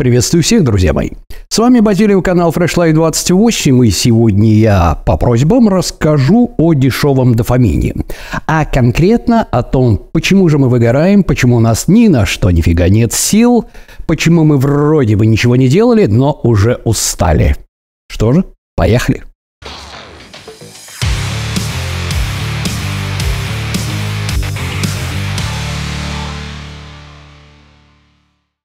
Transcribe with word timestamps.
Приветствую 0.00 0.44
всех, 0.44 0.62
друзья 0.62 0.92
мои. 0.92 1.10
С 1.48 1.58
вами 1.58 1.80
Базилио, 1.80 2.22
канал 2.22 2.52
Freshlight 2.52 2.92
28, 2.92 3.84
и 3.84 3.90
сегодня 3.90 4.54
я 4.54 4.94
по 5.04 5.16
просьбам 5.16 5.68
расскажу 5.68 6.54
о 6.56 6.72
дешевом 6.72 7.34
дофамине. 7.34 7.96
А 8.46 8.64
конкретно 8.64 9.42
о 9.42 9.64
том, 9.64 10.00
почему 10.12 10.48
же 10.48 10.58
мы 10.58 10.68
выгораем, 10.68 11.24
почему 11.24 11.56
у 11.56 11.60
нас 11.60 11.88
ни 11.88 12.06
на 12.06 12.26
что 12.26 12.52
нифига 12.52 12.88
нет 12.88 13.12
сил, 13.12 13.64
почему 14.06 14.44
мы 14.44 14.58
вроде 14.58 15.16
бы 15.16 15.26
ничего 15.26 15.56
не 15.56 15.66
делали, 15.66 16.06
но 16.06 16.38
уже 16.44 16.80
устали. 16.84 17.56
Что 18.08 18.32
же, 18.32 18.44
поехали. 18.76 19.24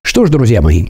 Что 0.03 0.27
ж, 0.27 0.29
друзья 0.29 0.61
мои, 0.61 0.89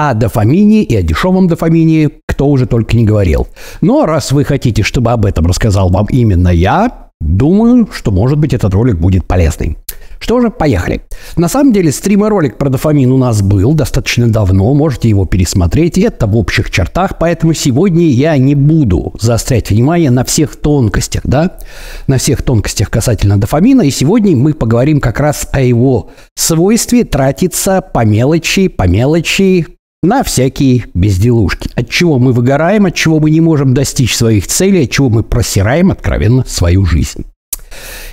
о 0.00 0.14
дофамине 0.14 0.82
и 0.82 0.96
о 0.96 1.02
дешевом 1.02 1.46
дофамине 1.46 2.10
кто 2.26 2.46
уже 2.46 2.64
только 2.64 2.96
не 2.96 3.04
говорил. 3.04 3.48
Но 3.82 4.06
раз 4.06 4.32
вы 4.32 4.44
хотите, 4.44 4.82
чтобы 4.82 5.12
об 5.12 5.26
этом 5.26 5.46
рассказал 5.46 5.90
вам 5.90 6.06
именно 6.08 6.48
я, 6.48 7.10
думаю, 7.20 7.86
что, 7.92 8.10
может 8.10 8.38
быть, 8.38 8.54
этот 8.54 8.72
ролик 8.72 8.96
будет 8.96 9.26
полезный. 9.26 9.76
Что 10.18 10.40
же, 10.40 10.48
поехали. 10.48 11.02
На 11.36 11.48
самом 11.48 11.74
деле, 11.74 11.92
стрим-ролик 11.92 12.56
про 12.56 12.70
дофамин 12.70 13.12
у 13.12 13.18
нас 13.18 13.42
был 13.42 13.74
достаточно 13.74 14.26
давно, 14.26 14.72
можете 14.72 15.10
его 15.10 15.26
пересмотреть, 15.26 15.98
это 15.98 16.26
в 16.26 16.34
общих 16.34 16.70
чертах, 16.70 17.18
поэтому 17.18 17.52
сегодня 17.52 18.06
я 18.06 18.38
не 18.38 18.54
буду 18.54 19.12
заострять 19.20 19.68
внимание 19.68 20.10
на 20.10 20.24
всех 20.24 20.56
тонкостях, 20.56 21.22
да, 21.24 21.58
на 22.06 22.16
всех 22.16 22.42
тонкостях 22.42 22.88
касательно 22.88 23.38
дофамина, 23.38 23.82
и 23.82 23.90
сегодня 23.90 24.34
мы 24.34 24.54
поговорим 24.54 25.00
как 25.00 25.20
раз 25.20 25.46
о 25.52 25.60
его 25.60 26.08
свойстве 26.36 27.04
тратиться 27.04 27.82
по 27.82 28.04
мелочи, 28.06 28.68
по 28.68 28.88
мелочи, 28.88 29.66
на 30.02 30.22
всякие 30.22 30.86
безделушки. 30.94 31.70
От 31.74 31.90
чего 31.90 32.18
мы 32.18 32.32
выгораем, 32.32 32.86
от 32.86 32.94
чего 32.94 33.20
мы 33.20 33.30
не 33.30 33.40
можем 33.40 33.74
достичь 33.74 34.16
своих 34.16 34.46
целей, 34.46 34.84
от 34.84 34.90
чего 34.90 35.10
мы 35.10 35.22
просираем 35.22 35.90
откровенно 35.90 36.44
свою 36.46 36.86
жизнь. 36.86 37.26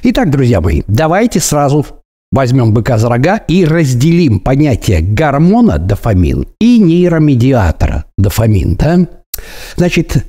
Итак, 0.04 0.30
друзья 0.30 0.62
мои, 0.62 0.84
давайте 0.88 1.40
сразу 1.40 1.86
возьмем 2.32 2.74
быка 2.74 2.98
за 2.98 3.10
рога 3.10 3.38
и 3.38 3.66
разделим 3.66 4.40
понятие 4.40 5.02
гормона 5.02 5.78
дофамин 5.80 6.48
и 6.60 6.80
нейромедиатора 6.80 8.06
дофамин. 8.18 8.76
Да? 8.76 9.08
Значит, 9.76 10.26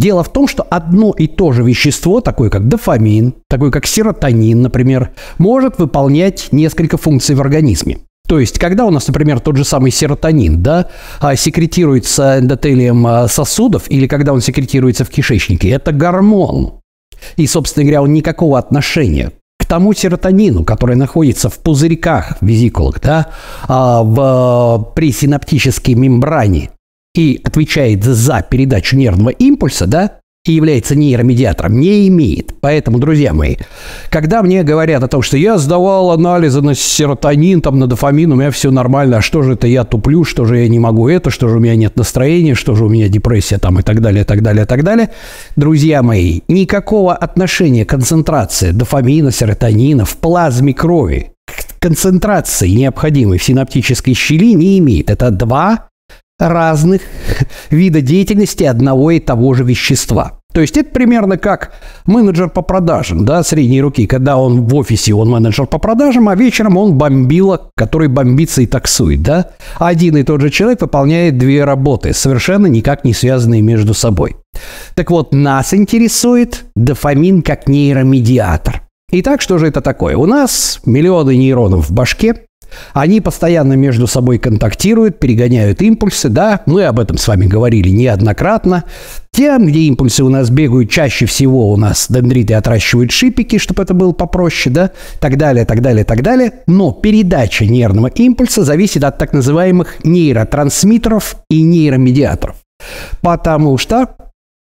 Дело 0.00 0.24
в 0.24 0.32
том, 0.32 0.48
что 0.48 0.66
одно 0.70 1.12
и 1.12 1.26
то 1.26 1.52
же 1.52 1.62
вещество, 1.62 2.22
такое 2.22 2.48
как 2.48 2.68
дофамин, 2.68 3.34
такое 3.50 3.70
как 3.70 3.86
серотонин, 3.86 4.62
например, 4.62 5.10
может 5.36 5.78
выполнять 5.78 6.48
несколько 6.52 6.96
функций 6.96 7.34
в 7.34 7.40
организме. 7.42 7.98
То 8.30 8.38
есть, 8.38 8.60
когда 8.60 8.86
у 8.86 8.90
нас, 8.90 9.08
например, 9.08 9.40
тот 9.40 9.56
же 9.56 9.64
самый 9.64 9.90
серотонин, 9.90 10.62
да, 10.62 10.86
а, 11.18 11.34
секретируется 11.34 12.38
эндотелием 12.38 13.04
а, 13.04 13.26
сосудов 13.26 13.90
или 13.90 14.06
когда 14.06 14.32
он 14.32 14.40
секретируется 14.40 15.04
в 15.04 15.10
кишечнике, 15.10 15.70
это 15.70 15.90
гормон. 15.90 16.74
И, 17.34 17.48
собственно 17.48 17.82
говоря, 17.82 18.02
он 18.02 18.12
никакого 18.12 18.56
отношения 18.56 19.32
к 19.58 19.64
тому 19.64 19.94
серотонину, 19.94 20.64
который 20.64 20.94
находится 20.94 21.48
в 21.48 21.58
пузырьках 21.58 22.40
визикулах, 22.40 23.00
да, 23.00 23.26
а, 23.66 24.04
в 24.04 24.92
пресинаптической 24.94 25.94
мембране 25.94 26.70
и 27.16 27.40
отвечает 27.42 28.04
за 28.04 28.46
передачу 28.48 28.96
нервного 28.96 29.30
импульса, 29.30 29.88
да, 29.88 30.20
и 30.46 30.52
является 30.52 30.96
нейромедиатором, 30.96 31.78
не 31.78 32.08
имеет. 32.08 32.54
Поэтому, 32.60 32.98
друзья 32.98 33.34
мои, 33.34 33.56
когда 34.08 34.42
мне 34.42 34.62
говорят 34.62 35.02
о 35.02 35.08
том, 35.08 35.20
что 35.20 35.36
я 35.36 35.58
сдавал 35.58 36.12
анализы 36.12 36.62
на 36.62 36.74
серотонин, 36.74 37.60
там, 37.60 37.78
на 37.78 37.86
дофамин, 37.86 38.32
у 38.32 38.36
меня 38.36 38.50
все 38.50 38.70
нормально, 38.70 39.18
а 39.18 39.22
что 39.22 39.42
же 39.42 39.52
это 39.52 39.66
я 39.66 39.84
туплю, 39.84 40.24
что 40.24 40.46
же 40.46 40.58
я 40.58 40.68
не 40.68 40.78
могу 40.78 41.08
это, 41.08 41.28
что 41.28 41.48
же 41.48 41.58
у 41.58 41.60
меня 41.60 41.76
нет 41.76 41.96
настроения, 41.96 42.54
что 42.54 42.74
же 42.74 42.86
у 42.86 42.88
меня 42.88 43.08
депрессия 43.08 43.58
там 43.58 43.80
и 43.80 43.82
так 43.82 44.00
далее, 44.00 44.22
и 44.22 44.24
так 44.24 44.42
далее, 44.42 44.64
и 44.64 44.66
так 44.66 44.82
далее. 44.82 45.10
Друзья 45.56 46.02
мои, 46.02 46.40
никакого 46.48 47.14
отношения 47.14 47.84
концентрации 47.84 48.70
дофамина, 48.70 49.32
серотонина 49.32 50.06
в 50.06 50.16
плазме 50.16 50.72
крови 50.72 51.32
к 51.46 51.80
концентрации, 51.80 52.70
необходимой 52.70 53.38
в 53.38 53.44
синаптической 53.44 54.14
щели, 54.14 54.54
не 54.54 54.78
имеет. 54.78 55.10
Это 55.10 55.30
два 55.30 55.89
разных 56.40 57.02
вида 57.70 58.00
деятельности 58.00 58.64
одного 58.64 59.12
и 59.12 59.20
того 59.20 59.54
же 59.54 59.62
вещества. 59.62 60.40
То 60.52 60.60
есть 60.60 60.76
это 60.76 60.90
примерно 60.90 61.38
как 61.38 61.72
менеджер 62.06 62.48
по 62.48 62.62
продажам, 62.62 63.24
да, 63.24 63.44
средней 63.44 63.80
руки, 63.80 64.06
когда 64.06 64.36
он 64.36 64.62
в 64.62 64.74
офисе, 64.74 65.14
он 65.14 65.30
менеджер 65.30 65.66
по 65.66 65.78
продажам, 65.78 66.28
а 66.28 66.34
вечером 66.34 66.76
он 66.76 66.94
бомбила, 66.94 67.70
который 67.76 68.08
бомбится 68.08 68.62
и 68.62 68.66
таксует, 68.66 69.22
да. 69.22 69.50
Один 69.78 70.16
и 70.16 70.24
тот 70.24 70.40
же 70.40 70.50
человек 70.50 70.80
выполняет 70.80 71.38
две 71.38 71.64
работы, 71.64 72.12
совершенно 72.12 72.66
никак 72.66 73.04
не 73.04 73.14
связанные 73.14 73.62
между 73.62 73.94
собой. 73.94 74.36
Так 74.94 75.12
вот, 75.12 75.32
нас 75.32 75.72
интересует 75.72 76.64
дофамин 76.74 77.42
как 77.42 77.68
нейромедиатор. 77.68 78.82
Итак, 79.12 79.40
что 79.42 79.58
же 79.58 79.68
это 79.68 79.80
такое? 79.80 80.16
У 80.16 80.26
нас 80.26 80.80
миллионы 80.84 81.36
нейронов 81.36 81.90
в 81.90 81.92
башке, 81.92 82.46
они 82.92 83.20
постоянно 83.20 83.74
между 83.74 84.06
собой 84.06 84.38
контактируют, 84.38 85.18
перегоняют 85.18 85.82
импульсы, 85.82 86.28
да, 86.28 86.62
мы 86.66 86.84
об 86.84 87.00
этом 87.00 87.18
с 87.18 87.28
вами 87.28 87.46
говорили 87.46 87.88
неоднократно. 87.88 88.84
Тем, 89.32 89.66
где 89.66 89.80
импульсы 89.80 90.24
у 90.24 90.28
нас 90.28 90.50
бегают, 90.50 90.90
чаще 90.90 91.26
всего 91.26 91.70
у 91.72 91.76
нас 91.76 92.06
дендриты 92.08 92.54
отращивают 92.54 93.12
шипики, 93.12 93.58
чтобы 93.58 93.82
это 93.82 93.94
было 93.94 94.12
попроще, 94.12 94.74
да, 94.74 94.90
так 95.20 95.36
далее, 95.36 95.64
так 95.64 95.82
далее, 95.82 96.04
так 96.04 96.22
далее. 96.22 96.52
Но 96.66 96.92
передача 96.92 97.64
нервного 97.64 98.08
импульса 98.08 98.64
зависит 98.64 99.04
от 99.04 99.18
так 99.18 99.32
называемых 99.32 100.04
нейротрансмиттеров 100.04 101.36
и 101.48 101.62
нейромедиаторов. 101.62 102.56
Потому 103.20 103.78
что 103.78 104.08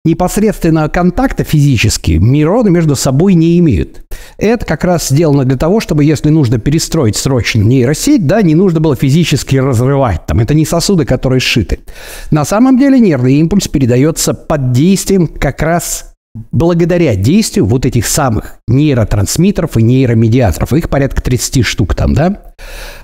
непосредственного 0.04 0.88
контакта 0.88 1.44
физически 1.44 2.12
нейроны 2.12 2.70
между 2.70 2.96
собой 2.96 3.34
не 3.34 3.58
имеют. 3.58 4.02
Это 4.38 4.64
как 4.64 4.84
раз 4.84 5.08
сделано 5.08 5.44
для 5.44 5.56
того, 5.56 5.80
чтобы, 5.80 6.04
если 6.04 6.30
нужно 6.30 6.58
перестроить 6.58 7.16
срочно 7.16 7.62
нейросеть, 7.62 8.26
да, 8.26 8.40
не 8.42 8.54
нужно 8.54 8.80
было 8.80 8.96
физически 8.96 9.56
разрывать. 9.56 10.24
Там, 10.26 10.40
это 10.40 10.54
не 10.54 10.64
сосуды, 10.64 11.04
которые 11.04 11.40
сшиты. 11.40 11.80
На 12.30 12.44
самом 12.44 12.78
деле 12.78 12.98
нервный 12.98 13.34
импульс 13.34 13.68
передается 13.68 14.32
под 14.32 14.72
действием 14.72 15.26
как 15.26 15.60
раз 15.62 16.10
благодаря 16.52 17.16
действию 17.16 17.66
вот 17.66 17.84
этих 17.84 18.06
самых 18.06 18.58
нейротрансмиттеров 18.68 19.76
и 19.76 19.82
нейромедиаторов. 19.82 20.72
Их 20.72 20.88
порядка 20.88 21.22
30 21.22 21.66
штук 21.66 21.94
там, 21.94 22.14
да? 22.14 22.54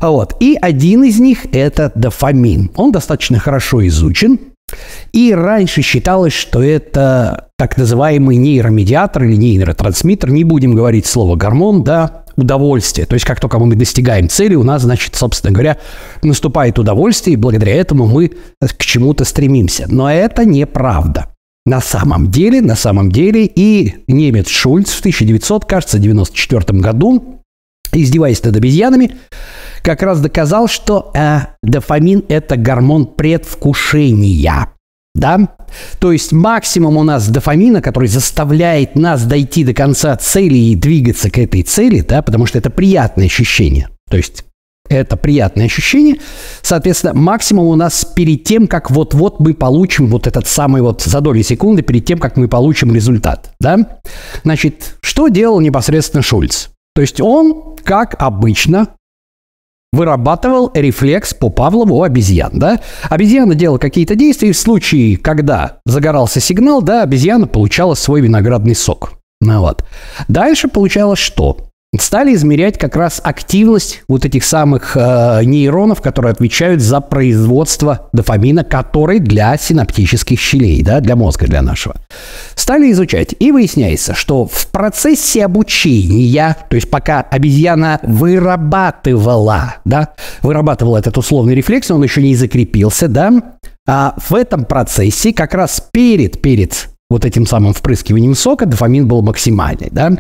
Вот. 0.01 0.37
И 0.41 0.56
один 0.61 1.05
из 1.05 1.19
них– 1.19 1.47
это 1.53 1.91
дофамин. 1.95 2.71
Он 2.77 2.93
достаточно 2.93 3.39
хорошо 3.39 3.87
изучен. 3.87 4.39
И 5.12 5.32
раньше 5.32 5.82
считалось, 5.82 6.32
что 6.32 6.62
это 6.62 7.49
так 7.56 7.77
называемый 7.77 8.37
нейромедиатор 8.37 9.25
или 9.25 9.37
нейротрансмиттер, 9.37 10.31
не 10.31 10.44
будем 10.44 10.75
говорить 10.75 11.06
слово 11.06 11.37
гормон, 11.37 11.84
да, 11.84 12.25
удовольствие. 12.37 13.06
То 13.06 13.15
есть 13.15 13.25
как 13.25 13.41
только 13.41 13.59
мы 13.59 13.75
достигаем 13.76 14.28
цели, 14.28 14.55
у 14.55 14.62
нас, 14.62 14.82
значит, 14.82 15.15
собственно 15.15 15.53
говоря, 15.53 15.78
наступает 16.22 16.78
удовольствие, 16.78 17.34
и 17.34 17.38
благодаря 17.38 17.75
этому 17.75 18.06
мы 18.06 18.32
к 18.60 18.84
чему-то 18.84 19.25
стремимся. 19.25 19.87
Но 19.88 20.10
это 20.10 20.44
неправда. 20.44 21.32
На 21.65 21.81
самом 21.81 22.31
деле, 22.31 22.60
на 22.62 22.76
самом 22.76 23.10
деле, 23.10 23.44
и 23.47 24.05
немец 24.06 24.49
Шульц 24.49 24.91
в 24.91 25.00
1994 25.00 26.78
году, 26.78 27.36
издеваясь 27.93 28.43
над 28.43 28.57
обезьянами, 28.57 29.17
как 29.83 30.03
раз 30.03 30.21
доказал, 30.21 30.69
что 30.69 31.13
э, 31.15 31.39
дофамин– 31.63 32.25
это 32.29 32.57
гормон 32.57 33.07
предвкушения. 33.07 34.69
Да? 35.15 35.57
То 35.99 36.13
есть 36.13 36.33
максимум 36.33 36.99
у 36.99 37.03
нас 37.03 37.29
дофамина, 37.29 37.81
который 37.81 38.09
заставляет 38.09 38.97
нас 38.97 39.25
дойти 39.25 39.65
до 39.65 39.73
конца 39.73 40.15
цели 40.17 40.59
и 40.59 40.75
двигаться 40.77 41.31
к 41.31 41.39
этой 41.39 41.63
цели, 41.63 42.01
да, 42.01 42.21
потому 42.21 42.47
что 42.47 42.59
это 42.59 42.69
приятное 42.69 43.27
ощущение. 43.27 43.89
То 44.11 44.19
есть 44.19 44.45
это 44.89 45.17
приятное 45.17 45.67
ощущение. 45.67 46.17
Соответственно, 46.63 47.15
максимум 47.15 47.67
у 47.67 47.75
нас 47.77 48.05
перед 48.05 48.45
тем, 48.45 48.67
как 48.67 48.91
вот-вот 48.91 49.41
мы 49.41 49.55
получим 49.55 50.09
вот 50.09 50.27
этот 50.27 50.47
самый 50.47 50.82
вот 50.82 51.03
за 51.03 51.21
доли 51.21 51.43
секунды, 51.43 51.82
перед 51.82 52.05
тем, 52.05 52.19
как 52.19 52.37
мы 52.37 52.49
получим 52.49 52.94
результат. 52.94 53.50
Да? 53.61 53.99
Значит, 54.44 54.97
что 55.00 55.29
делал 55.29 55.61
непосредственно 55.61 56.23
Шульц? 56.23 56.69
То 56.96 57.02
есть 57.02 57.20
он, 57.20 57.76
как 57.84 58.16
обычно, 58.19 58.88
вырабатывал 59.93 60.70
рефлекс 60.72 61.34
по 61.34 61.50
Павлову 61.50 61.96
у 61.96 62.02
обезьян, 62.02 62.52
да? 62.54 62.81
Обезьяна 63.10 63.54
делала 63.54 63.76
какие-то 63.76 64.14
действия, 64.14 64.48
и 64.48 64.52
в 64.52 64.58
случае, 64.58 65.19
когда 65.19 65.81
загорался 65.84 66.40
сигнал, 66.40 66.81
да, 66.81 67.02
обезьяна 67.02 67.46
получала 67.46 67.93
свой 67.93 68.22
виноградный 68.22 68.75
сок. 68.75 69.12
Ну 69.43 69.60
вот. 69.60 69.84
Дальше 70.28 70.69
получалось 70.69 71.19
что? 71.19 71.66
Стали 72.00 72.34
измерять 72.34 72.78
как 72.78 72.96
раз 72.96 73.20
активность 73.22 74.02
вот 74.08 74.25
этих 74.25 74.44
самых 74.44 74.96
э, 74.96 75.40
нейронов, 75.44 76.00
которые 76.00 76.32
отвечают 76.32 76.81
за 76.81 77.00
производство 77.00 78.08
дофамина, 78.12 78.64
который 78.64 79.19
для 79.19 79.56
синаптических 79.56 80.38
щелей, 80.38 80.82
да, 80.82 81.00
для 81.00 81.16
мозга, 81.16 81.46
для 81.46 81.62
нашего. 81.62 81.96
Стали 82.54 82.90
изучать, 82.93 83.34
и 83.38 83.52
выясняется, 83.52 84.14
что 84.14 84.46
в 84.46 84.69
процессе 84.69 85.44
обучения, 85.44 86.56
то 86.69 86.76
есть 86.76 86.90
пока 86.90 87.20
обезьяна 87.20 88.00
вырабатывала, 88.02 89.76
да, 89.84 90.14
вырабатывала 90.43 90.98
этот 90.98 91.19
условный 91.19 91.54
рефлекс, 91.54 91.90
он 91.90 92.02
еще 92.02 92.22
не 92.22 92.34
закрепился, 92.34 93.08
да, 93.08 93.32
а 93.87 94.14
в 94.16 94.34
этом 94.34 94.64
процессе 94.64 95.32
как 95.32 95.54
раз 95.54 95.82
перед, 95.93 96.43
перед 96.43 96.88
вот 97.08 97.25
этим 97.25 97.46
самым 97.46 97.72
впрыскиванием 97.72 98.34
сока 98.34 98.66
дофамин 98.66 99.06
был 99.06 99.22
максимальный, 99.22 99.88
да. 99.90 100.10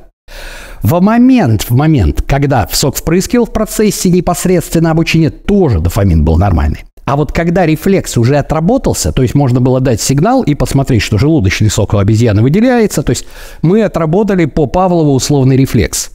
В 0.82 1.00
момент, 1.00 1.62
в 1.62 1.74
момент, 1.74 2.22
когда 2.26 2.68
сок 2.70 2.96
впрыскивал 2.96 3.46
в 3.46 3.52
процессе 3.52 4.10
непосредственно 4.10 4.90
обучения, 4.90 5.30
тоже 5.30 5.80
дофамин 5.80 6.24
был 6.24 6.36
нормальный. 6.36 6.84
А 7.06 7.14
вот 7.14 7.30
когда 7.30 7.64
рефлекс 7.64 8.16
уже 8.18 8.36
отработался, 8.36 9.12
то 9.12 9.22
есть 9.22 9.36
можно 9.36 9.60
было 9.60 9.80
дать 9.80 10.00
сигнал 10.00 10.42
и 10.42 10.56
посмотреть, 10.56 11.02
что 11.02 11.18
желудочный 11.18 11.70
сок 11.70 11.94
у 11.94 11.98
обезьяны 11.98 12.42
выделяется, 12.42 13.04
то 13.04 13.10
есть 13.10 13.26
мы 13.62 13.84
отработали 13.84 14.44
по 14.46 14.66
Павлову 14.66 15.14
условный 15.14 15.56
рефлекс. 15.56 16.10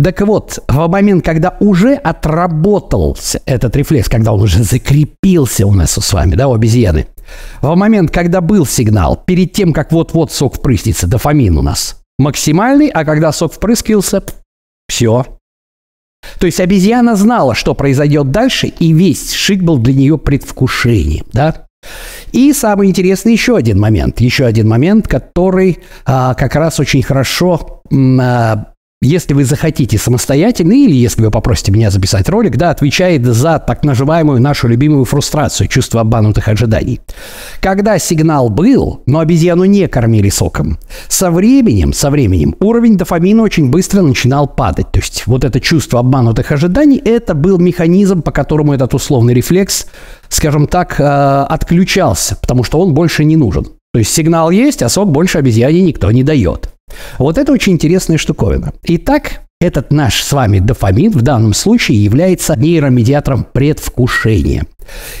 Так 0.00 0.20
вот, 0.20 0.60
в 0.68 0.86
момент, 0.86 1.24
когда 1.24 1.56
уже 1.58 1.94
отработался 1.94 3.40
этот 3.46 3.74
рефлекс, 3.74 4.08
когда 4.08 4.32
он 4.32 4.40
уже 4.40 4.62
закрепился 4.62 5.66
у 5.66 5.74
нас 5.74 5.90
с 5.90 6.12
вами, 6.12 6.36
да, 6.36 6.46
у 6.46 6.54
обезьяны, 6.54 7.08
в 7.60 7.74
момент, 7.74 8.12
когда 8.12 8.40
был 8.40 8.64
сигнал, 8.64 9.20
перед 9.26 9.52
тем, 9.52 9.72
как 9.72 9.90
вот-вот 9.90 10.30
сок 10.30 10.54
впрыснется, 10.54 11.08
дофамин 11.08 11.58
у 11.58 11.62
нас 11.62 11.96
максимальный, 12.18 12.88
а 12.88 13.04
когда 13.04 13.32
сок 13.32 13.52
впрыскивался, 13.52 14.22
все. 14.88 15.38
То 16.38 16.46
есть 16.46 16.60
обезьяна 16.60 17.16
знала, 17.16 17.54
что 17.54 17.74
произойдет 17.74 18.30
дальше, 18.30 18.66
и 18.66 18.92
весь 18.92 19.32
шик 19.32 19.62
был 19.62 19.78
для 19.78 19.94
нее 19.94 20.18
предвкушением, 20.18 21.26
да? 21.32 21.66
И 22.32 22.52
самый 22.52 22.88
интересный 22.88 23.32
еще 23.32 23.56
один 23.56 23.78
момент, 23.78 24.20
еще 24.20 24.44
один 24.44 24.68
момент, 24.68 25.06
который 25.06 25.78
а, 26.04 26.34
как 26.34 26.56
раз 26.56 26.80
очень 26.80 27.02
хорошо 27.02 27.82
а, 28.20 28.72
если 29.00 29.32
вы 29.32 29.44
захотите 29.44 29.96
самостоятельно, 29.96 30.72
или 30.72 30.92
если 30.92 31.22
вы 31.22 31.30
попросите 31.30 31.70
меня 31.70 31.88
записать 31.88 32.28
ролик, 32.28 32.56
да, 32.56 32.70
отвечает 32.70 33.24
за 33.24 33.60
так 33.64 33.84
называемую 33.84 34.40
нашу 34.40 34.66
любимую 34.66 35.04
фрустрацию, 35.04 35.68
чувство 35.68 36.00
обманутых 36.00 36.48
ожиданий. 36.48 37.00
Когда 37.60 37.96
сигнал 38.00 38.48
был, 38.48 39.02
но 39.06 39.20
обезьяну 39.20 39.66
не 39.66 39.86
кормили 39.86 40.30
соком, 40.30 40.78
со 41.06 41.30
временем, 41.30 41.92
со 41.92 42.10
временем 42.10 42.56
уровень 42.58 42.96
дофамина 42.96 43.44
очень 43.44 43.70
быстро 43.70 44.02
начинал 44.02 44.48
падать. 44.48 44.90
То 44.90 44.98
есть 44.98 45.28
вот 45.28 45.44
это 45.44 45.60
чувство 45.60 46.00
обманутых 46.00 46.50
ожиданий, 46.50 47.00
это 47.04 47.34
был 47.34 47.58
механизм, 47.58 48.22
по 48.22 48.32
которому 48.32 48.72
этот 48.72 48.94
условный 48.94 49.32
рефлекс, 49.32 49.86
скажем 50.28 50.66
так, 50.66 50.98
э, 50.98 51.04
отключался, 51.04 52.34
потому 52.34 52.64
что 52.64 52.80
он 52.80 52.94
больше 52.94 53.24
не 53.24 53.36
нужен. 53.36 53.64
То 53.92 54.00
есть 54.00 54.12
сигнал 54.12 54.50
есть, 54.50 54.82
а 54.82 54.88
сок 54.88 55.12
больше 55.12 55.38
обезьяне 55.38 55.82
никто 55.82 56.10
не 56.10 56.24
дает. 56.24 56.70
Вот 57.18 57.38
это 57.38 57.52
очень 57.52 57.72
интересная 57.72 58.18
штуковина. 58.18 58.72
Итак, 58.84 59.40
этот 59.60 59.92
наш 59.92 60.22
с 60.22 60.32
вами 60.32 60.60
дофамин 60.60 61.10
в 61.10 61.22
данном 61.22 61.52
случае 61.52 62.02
является 62.04 62.56
нейромедиатором 62.56 63.44
предвкушения. 63.52 64.66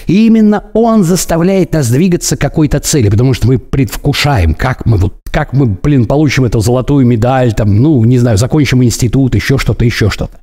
И 0.06 0.26
именно 0.26 0.64
он 0.74 1.02
заставляет 1.02 1.72
нас 1.72 1.90
двигаться 1.90 2.36
к 2.36 2.40
какой-то 2.40 2.78
цели, 2.78 3.08
потому 3.08 3.34
что 3.34 3.48
мы 3.48 3.58
предвкушаем, 3.58 4.54
как 4.54 4.86
мы 4.86 4.96
вот 4.96 5.14
как 5.30 5.52
мы, 5.52 5.66
блин, 5.66 6.06
получим 6.06 6.44
эту 6.44 6.60
золотую 6.60 7.06
медаль, 7.06 7.52
там, 7.52 7.76
ну, 7.76 8.02
не 8.04 8.18
знаю, 8.18 8.38
закончим 8.38 8.82
институт, 8.82 9.34
еще 9.34 9.58
что-то, 9.58 9.84
еще 9.84 10.08
что-то. 10.08 10.38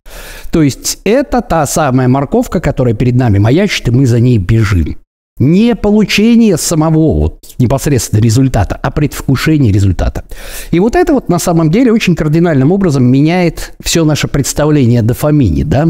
То 0.51 0.62
есть 0.62 1.00
это 1.06 1.42
та 1.42 1.66
самая 1.66 2.07
морковка, 2.07 2.60
которая 2.60 2.94
перед 2.94 3.16
нами 3.16 3.39
маячит, 3.39 3.88
и 3.88 3.92
мы 3.92 4.06
за 4.06 4.19
ней 4.19 4.38
бежим. 4.38 4.98
Не 5.38 5.76
получение 5.76 6.56
самого 6.56 7.20
вот, 7.20 7.40
непосредственно 7.58 8.22
результата, 8.22 8.80
а 8.82 8.90
предвкушение 8.90 9.74
результата. 9.74 10.24
И 10.72 10.80
вот 10.80 10.96
это 10.96 11.14
вот 11.14 11.28
на 11.28 11.40
самом 11.40 11.72
деле 11.72 11.92
очень 11.92 12.16
кардинальным 12.16 12.72
образом 12.72 13.04
меняет 13.04 13.76
все 13.84 14.06
наше 14.06 14.30
представление 14.30 15.02
о 15.02 15.04
дофамине, 15.04 15.66
да? 15.66 15.88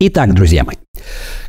Итак, 0.00 0.34
друзья 0.34 0.64
мои, 0.64 0.76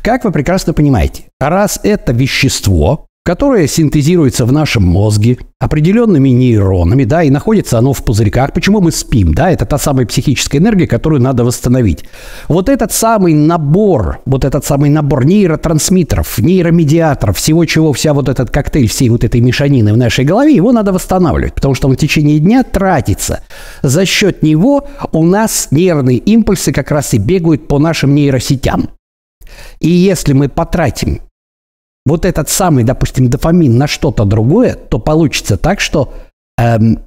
как 0.02 0.24
вы 0.24 0.32
прекрасно 0.32 0.72
понимаете, 0.72 1.24
раз 1.38 1.78
это 1.82 2.12
вещество, 2.12 3.06
которое 3.24 3.68
синтезируется 3.68 4.44
в 4.44 4.52
нашем 4.52 4.82
мозге 4.82 5.38
определенными 5.60 6.30
нейронами, 6.30 7.04
да, 7.04 7.22
и 7.22 7.30
находится 7.30 7.78
оно 7.78 7.92
в 7.92 8.04
пузырьках. 8.04 8.52
Почему 8.52 8.80
мы 8.80 8.90
спим, 8.90 9.32
да, 9.32 9.50
это 9.50 9.64
та 9.64 9.78
самая 9.78 10.06
психическая 10.06 10.60
энергия, 10.60 10.88
которую 10.88 11.22
надо 11.22 11.44
восстановить. 11.44 12.04
Вот 12.48 12.68
этот 12.68 12.92
самый 12.92 13.34
набор, 13.34 14.20
вот 14.26 14.44
этот 14.44 14.64
самый 14.64 14.90
набор 14.90 15.24
нейротрансмиттеров, 15.24 16.38
нейромедиаторов, 16.38 17.36
всего 17.36 17.64
чего, 17.64 17.92
вся 17.92 18.12
вот 18.12 18.28
этот 18.28 18.50
коктейль 18.50 18.88
всей 18.88 19.08
вот 19.08 19.22
этой 19.22 19.40
мешанины 19.40 19.92
в 19.92 19.96
нашей 19.96 20.24
голове, 20.24 20.54
его 20.54 20.72
надо 20.72 20.92
восстанавливать, 20.92 21.54
потому 21.54 21.74
что 21.74 21.86
он 21.86 21.94
в 21.94 21.98
течение 21.98 22.40
дня 22.40 22.64
тратится. 22.64 23.42
За 23.82 24.04
счет 24.04 24.42
него 24.42 24.88
у 25.12 25.24
нас 25.24 25.68
нервные 25.70 26.18
импульсы 26.18 26.72
как 26.72 26.90
раз 26.90 27.14
и 27.14 27.18
бегают 27.18 27.68
по 27.68 27.78
нашим 27.78 28.16
нейросетям. 28.16 28.90
И 29.78 29.88
если 29.88 30.32
мы 30.32 30.48
потратим 30.48 31.20
вот 32.04 32.24
этот 32.24 32.48
самый, 32.48 32.84
допустим, 32.84 33.28
дофамин 33.28 33.76
на 33.76 33.86
что-то 33.86 34.24
другое, 34.24 34.74
то 34.74 34.98
получится 34.98 35.56
так, 35.56 35.80
что 35.80 36.12
эм, 36.58 37.00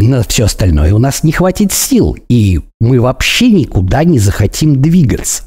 на 0.00 0.22
все 0.22 0.44
остальное 0.44 0.94
у 0.94 0.98
нас 0.98 1.22
не 1.22 1.32
хватит 1.32 1.72
сил, 1.72 2.16
и 2.28 2.60
мы 2.80 3.00
вообще 3.00 3.50
никуда 3.50 4.04
не 4.04 4.18
захотим 4.18 4.80
двигаться. 4.80 5.44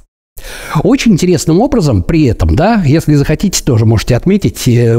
Очень 0.83 1.13
интересным 1.13 1.61
образом 1.61 2.03
при 2.03 2.25
этом, 2.25 2.55
да, 2.55 2.81
если 2.85 3.15
захотите, 3.15 3.63
тоже 3.63 3.85
можете 3.85 4.15
отметить, 4.15 4.67
э, 4.67 4.97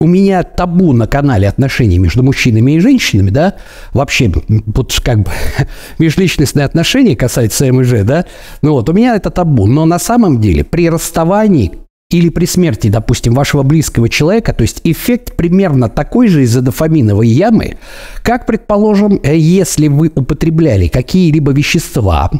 у 0.00 0.06
меня 0.06 0.44
табу 0.44 0.92
на 0.92 1.08
канале 1.08 1.48
отношений 1.48 1.98
между 1.98 2.22
мужчинами 2.22 2.72
и 2.72 2.80
женщинами, 2.80 3.30
да, 3.30 3.56
вообще 3.92 4.32
вот 4.66 4.96
как 5.04 5.24
бы 5.24 5.30
межличностные 5.98 6.64
отношения 6.64 7.16
касается 7.16 7.70
МЖ, 7.72 8.04
да, 8.04 8.24
ну 8.62 8.72
вот, 8.72 8.88
у 8.88 8.92
меня 8.92 9.16
это 9.16 9.30
табу, 9.30 9.66
но 9.66 9.84
на 9.84 9.98
самом 9.98 10.40
деле 10.40 10.64
при 10.64 10.88
расставании 10.88 11.72
или 12.10 12.30
при 12.30 12.46
смерти, 12.46 12.88
допустим, 12.88 13.34
вашего 13.34 13.62
близкого 13.62 14.08
человека, 14.08 14.54
то 14.54 14.62
есть 14.62 14.80
эффект 14.84 15.36
примерно 15.36 15.88
такой 15.88 16.28
же 16.28 16.42
из-за 16.42 16.62
дофаминовой 16.62 17.28
ямы, 17.28 17.76
как, 18.22 18.46
предположим, 18.46 19.20
э, 19.22 19.36
если 19.36 19.88
вы 19.88 20.10
употребляли 20.14 20.88
какие-либо 20.88 21.52
вещества, 21.52 22.30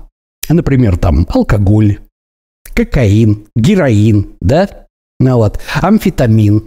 например, 0.49 0.97
там 0.97 1.27
алкоголь, 1.29 1.99
кокаин, 2.75 3.47
героин, 3.55 4.37
да, 4.41 4.87
вот, 5.21 5.59
амфетамин, 5.81 6.65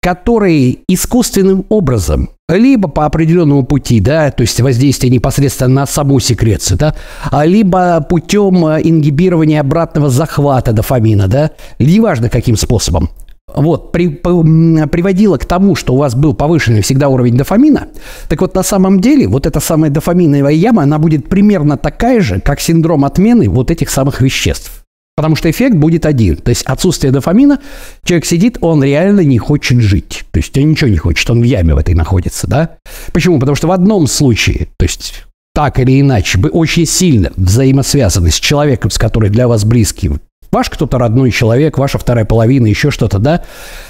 которые 0.00 0.78
искусственным 0.88 1.64
образом 1.68 2.30
либо 2.48 2.88
по 2.88 3.06
определенному 3.06 3.64
пути, 3.64 4.00
да, 4.00 4.30
то 4.30 4.42
есть 4.42 4.60
воздействие 4.60 5.10
непосредственно 5.10 5.80
на 5.80 5.86
саму 5.86 6.20
секрецию, 6.20 6.78
да, 6.78 6.94
а 7.30 7.44
либо 7.44 8.00
путем 8.08 8.64
э, 8.66 8.80
ингибирования 8.84 9.60
обратного 9.60 10.10
захвата 10.10 10.72
дофамина, 10.72 11.26
да, 11.26 11.50
неважно 11.80 12.28
каким 12.28 12.56
способом, 12.56 13.10
вот, 13.52 13.90
при, 13.90 14.08
по, 14.08 14.42
приводило 14.42 15.38
к 15.38 15.44
тому, 15.44 15.74
что 15.74 15.94
у 15.94 15.96
вас 15.96 16.14
был 16.14 16.34
повышенный 16.34 16.82
всегда 16.82 17.08
уровень 17.08 17.36
дофамина, 17.36 17.88
так 18.28 18.40
вот 18.40 18.54
на 18.54 18.62
самом 18.62 19.00
деле 19.00 19.26
вот 19.26 19.46
эта 19.46 19.58
самая 19.58 19.90
дофаминовая 19.90 20.52
яма, 20.52 20.84
она 20.84 20.98
будет 20.98 21.28
примерно 21.28 21.76
такая 21.76 22.20
же, 22.20 22.40
как 22.40 22.60
синдром 22.60 23.04
отмены 23.04 23.48
вот 23.48 23.72
этих 23.72 23.90
самых 23.90 24.20
веществ. 24.20 24.85
Потому 25.16 25.34
что 25.34 25.50
эффект 25.50 25.74
будет 25.76 26.04
один. 26.04 26.36
То 26.36 26.50
есть 26.50 26.62
отсутствие 26.64 27.10
дофамина, 27.10 27.58
человек 28.04 28.26
сидит, 28.26 28.58
он 28.60 28.84
реально 28.84 29.20
не 29.20 29.38
хочет 29.38 29.80
жить. 29.80 30.24
То 30.30 30.38
есть 30.38 30.56
он 30.58 30.70
ничего 30.70 30.90
не 30.90 30.98
хочет, 30.98 31.28
он 31.30 31.40
в 31.40 31.44
яме 31.44 31.74
в 31.74 31.78
этой 31.78 31.94
находится, 31.94 32.46
да? 32.46 32.76
Почему? 33.12 33.38
Потому 33.38 33.56
что 33.56 33.68
в 33.68 33.72
одном 33.72 34.06
случае, 34.06 34.68
то 34.76 34.84
есть 34.84 35.24
так 35.54 35.78
или 35.78 36.02
иначе, 36.02 36.38
вы 36.38 36.50
очень 36.50 36.84
сильно 36.84 37.32
взаимосвязаны 37.36 38.30
с 38.30 38.34
человеком, 38.34 38.90
с 38.90 38.98
которым 38.98 39.32
для 39.32 39.48
вас 39.48 39.64
близкий, 39.64 40.10
ваш 40.52 40.68
кто-то 40.68 40.98
родной 40.98 41.30
человек, 41.30 41.78
ваша 41.78 41.96
вторая 41.96 42.26
половина, 42.26 42.66
еще 42.66 42.90
что-то, 42.90 43.18
да, 43.18 43.42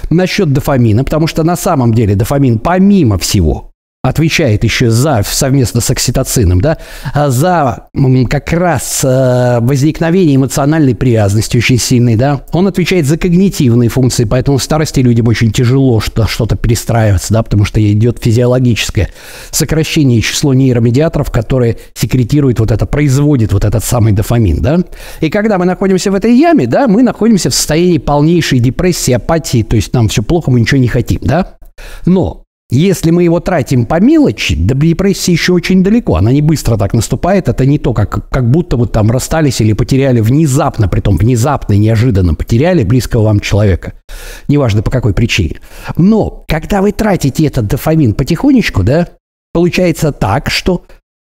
насчет 0.09 0.53
дофамина, 0.53 1.03
потому 1.03 1.27
что 1.27 1.43
на 1.43 1.57
самом 1.57 1.93
деле 1.93 2.15
дофамин, 2.15 2.59
помимо 2.59 3.17
всего, 3.17 3.71
отвечает 4.07 4.63
еще 4.63 4.89
за, 4.89 5.21
совместно 5.25 5.81
с 5.81 5.89
окситоцином, 5.89 6.61
да, 6.61 6.77
а 7.13 7.29
за 7.29 7.87
как 8.29 8.51
раз 8.53 9.01
э, 9.03 9.59
возникновение 9.61 10.35
эмоциональной 10.35 10.95
привязанности 10.95 11.57
очень 11.57 11.77
сильной, 11.77 12.15
да. 12.15 12.41
Он 12.51 12.67
отвечает 12.67 13.05
за 13.05 13.17
когнитивные 13.17 13.89
функции, 13.89 14.23
поэтому 14.23 14.57
в 14.57 14.63
старости 14.63 14.99
людям 14.99 15.27
очень 15.27 15.51
тяжело 15.51 15.99
что, 15.99 16.27
что-то 16.27 16.55
перестраиваться, 16.55 17.33
да, 17.33 17.43
потому 17.43 17.65
что 17.65 17.79
идет 17.79 18.19
физиологическое 18.21 19.09
сокращение 19.51 20.21
числа 20.21 20.53
нейромедиаторов, 20.53 21.31
которые 21.31 21.77
секретируют 21.93 22.59
вот 22.59 22.71
это, 22.71 22.85
производит 22.85 23.53
вот 23.53 23.65
этот 23.65 23.83
самый 23.83 24.13
дофамин, 24.13 24.61
да. 24.61 24.79
И 25.21 25.29
когда 25.29 25.57
мы 25.57 25.65
находимся 25.65 26.11
в 26.11 26.15
этой 26.15 26.35
яме, 26.35 26.67
да, 26.67 26.87
мы 26.87 27.03
находимся 27.03 27.49
в 27.49 27.55
состоянии 27.55 27.97
полнейшей 27.97 28.59
депрессии, 28.59 29.11
апатии, 29.11 29.63
то 29.63 29.75
есть 29.75 29.93
нам 29.93 30.07
все 30.07 30.23
плохо, 30.23 30.51
мы 30.51 30.59
ничего 30.59 30.79
не 30.79 30.87
хотим, 30.87 31.19
да. 31.21 31.57
Но 32.05 32.46
Если 32.69 33.11
мы 33.11 33.23
его 33.23 33.39
тратим 33.39 33.85
по 33.85 34.01
мелочи, 34.01 34.53
до 34.53 34.75
депрессии 34.75 35.31
еще 35.31 35.53
очень 35.53 35.83
далеко. 35.83 36.15
Она 36.15 36.33
не 36.33 36.41
быстро 36.41 36.75
так 36.75 36.93
наступает. 36.93 37.47
Это 37.47 37.65
не 37.65 37.79
то, 37.79 37.93
как, 37.93 38.29
как 38.29 38.51
будто 38.51 38.75
вы 38.75 38.87
там 38.87 39.09
расстались 39.09 39.61
или 39.61 39.71
потеряли 39.71 40.19
внезапно, 40.19 40.89
притом 40.89 41.15
внезапно 41.15 41.73
и 41.73 41.77
неожиданно 41.77 42.33
потеряли 42.33 42.83
близкого 42.83 43.23
вам 43.23 43.39
человека. 43.39 43.93
Неважно 44.49 44.81
по 44.81 44.91
какой 44.91 45.13
причине. 45.13 45.61
Но 45.95 46.43
когда 46.49 46.81
вы 46.81 46.91
тратите 46.91 47.45
этот 47.45 47.67
дофамин 47.67 48.13
потихонечку, 48.13 48.83
да, 48.83 49.07
получается 49.53 50.11
так, 50.11 50.49
что 50.49 50.83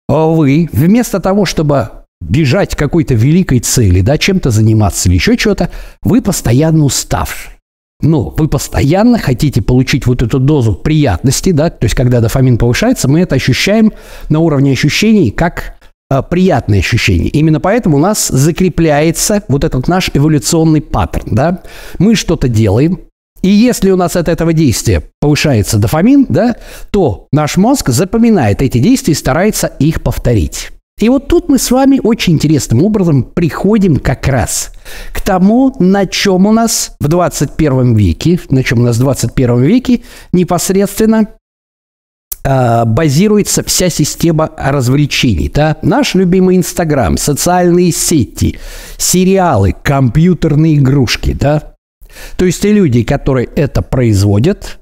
вы 0.08 0.68
вместо 0.72 1.20
того, 1.20 1.46
чтобы 1.46 1.90
бежать 2.22 2.76
к 2.76 2.80
какой-то 2.80 3.14
великой 3.14 3.60
цели, 3.60 4.02
да, 4.02 4.18
чем-то 4.18 4.50
заниматься 4.50 5.08
или 5.08 5.16
еще 5.16 5.38
что-то, 5.38 5.70
вы 6.02 6.24
постоянно 6.24 6.86
уставший. 6.86 7.59
Но 8.02 8.30
вы 8.30 8.48
постоянно 8.48 9.20
хотите 9.20 9.62
получить 9.62 10.08
вот 10.08 10.22
эту 10.22 10.40
дозу 10.40 10.74
приятности, 10.74 11.52
да, 11.52 11.70
то 11.70 11.84
есть 11.86 11.96
когда 11.96 12.22
дофамин 12.22 12.58
повышается, 12.58 13.10
мы 13.10 13.20
это 13.22 13.36
ощущаем 13.36 13.92
на 14.30 14.40
уровне 14.40 14.72
ощущений 14.72 15.32
как 15.32 15.76
э, 16.10 16.22
приятные 16.30 16.80
ощущения. 16.80 17.28
Именно 17.28 17.60
поэтому 17.60 17.98
у 17.98 18.00
нас 18.00 18.30
закрепляется 18.30 19.44
вот 19.50 19.66
этот 19.66 19.90
наш 19.90 20.12
эволюционный 20.14 20.82
паттерн, 20.82 21.36
да. 21.36 21.64
Мы 21.98 22.16
что-то 22.16 22.48
делаем, 22.48 23.02
и 23.42 23.50
если 23.50 23.92
у 23.92 23.98
нас 23.98 24.16
от 24.16 24.30
этого 24.30 24.54
действия 24.54 25.04
повышается 25.20 25.78
дофамин, 25.78 26.26
да, 26.30 26.56
то 26.92 27.28
наш 27.32 27.58
мозг 27.58 27.90
запоминает 27.90 28.62
эти 28.62 28.80
действия 28.80 29.12
и 29.12 29.18
старается 29.18 29.68
их 29.68 30.02
повторить. 30.02 30.72
И 31.00 31.08
вот 31.08 31.28
тут 31.28 31.50
мы 31.50 31.58
с 31.58 31.72
вами 31.72 32.00
очень 32.04 32.34
интересным 32.34 32.84
образом 32.84 33.24
приходим 33.24 33.98
как 33.98 34.28
раз 34.28 34.72
к 35.14 35.22
тому, 35.22 35.76
на 35.80 36.06
чем 36.06 36.46
у 36.46 36.52
нас 36.52 36.96
в 37.00 37.08
21 37.08 37.96
веке, 37.96 38.40
на 38.50 38.64
чем 38.64 38.80
у 38.80 38.84
нас 38.84 38.98
в 38.98 39.00
21 39.00 39.64
веке 39.64 40.02
непосредственно 40.34 41.30
э, 42.44 42.86
базируется 42.86 43.64
вся 43.64 43.90
система 43.90 44.52
развлечений. 44.58 45.50
Да? 45.54 45.78
Наш 45.82 46.16
любимый 46.16 46.58
Инстаграм, 46.58 47.18
социальные 47.18 47.94
сети, 47.94 48.60
сериалы, 48.98 49.74
компьютерные 49.82 50.76
игрушки. 50.76 51.32
Да? 51.32 51.76
То 52.36 52.46
есть 52.46 52.62
те 52.62 52.74
люди, 52.74 53.04
которые 53.04 53.48
это 53.56 53.82
производят, 53.82 54.79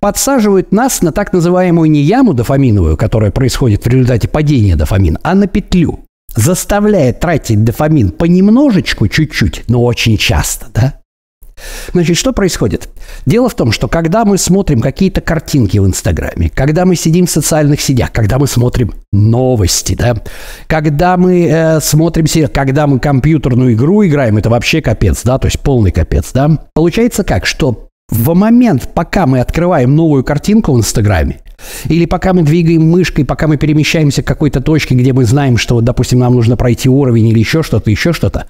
подсаживают 0.00 0.72
нас 0.72 1.02
на 1.02 1.12
так 1.12 1.32
называемую 1.32 1.90
не 1.90 2.00
яму 2.00 2.34
дофаминовую, 2.34 2.96
которая 2.96 3.30
происходит 3.30 3.84
в 3.84 3.88
результате 3.88 4.28
падения 4.28 4.76
дофамина, 4.76 5.18
а 5.22 5.34
на 5.34 5.46
петлю, 5.46 6.00
заставляя 6.34 7.12
тратить 7.12 7.64
дофамин 7.64 8.10
понемножечку, 8.10 9.08
чуть-чуть, 9.08 9.64
но 9.68 9.82
очень 9.82 10.16
часто, 10.16 10.66
да? 10.72 10.94
Значит, 11.92 12.16
что 12.16 12.32
происходит? 12.32 12.88
Дело 13.26 13.48
в 13.48 13.54
том, 13.54 13.72
что 13.72 13.88
когда 13.88 14.24
мы 14.24 14.38
смотрим 14.38 14.80
какие-то 14.80 15.20
картинки 15.20 15.78
в 15.78 15.86
Инстаграме, 15.86 16.50
когда 16.50 16.84
мы 16.84 16.94
сидим 16.94 17.26
в 17.26 17.30
социальных 17.30 17.80
сетях, 17.80 18.12
когда 18.12 18.38
мы 18.38 18.46
смотрим 18.46 18.94
новости, 19.12 19.94
да, 19.94 20.22
когда 20.66 21.16
мы 21.16 21.46
э, 21.46 21.80
смотрим, 21.80 22.26
когда 22.52 22.86
мы 22.86 23.00
компьютерную 23.00 23.74
игру 23.74 24.06
играем, 24.06 24.36
это 24.36 24.50
вообще 24.50 24.80
капец, 24.80 25.22
да, 25.24 25.38
то 25.38 25.46
есть 25.46 25.58
полный 25.60 25.90
капец, 25.90 26.30
да, 26.32 26.66
получается 26.74 27.24
как, 27.24 27.46
что 27.46 27.87
в 28.10 28.34
момент, 28.34 28.90
пока 28.94 29.26
мы 29.26 29.40
открываем 29.40 29.94
новую 29.94 30.24
картинку 30.24 30.72
в 30.72 30.78
Инстаграме, 30.78 31.40
или 31.86 32.06
пока 32.06 32.32
мы 32.32 32.42
двигаем 32.42 32.88
мышкой, 32.88 33.24
пока 33.24 33.46
мы 33.46 33.56
перемещаемся 33.56 34.22
к 34.22 34.26
какой-то 34.26 34.60
точке, 34.60 34.94
где 34.94 35.12
мы 35.12 35.24
знаем, 35.24 35.56
что, 35.56 35.80
допустим, 35.80 36.18
нам 36.20 36.34
нужно 36.34 36.56
пройти 36.56 36.88
уровень 36.88 37.28
или 37.28 37.38
еще 37.38 37.62
что-то, 37.62 37.90
еще 37.90 38.12
что-то, 38.12 38.46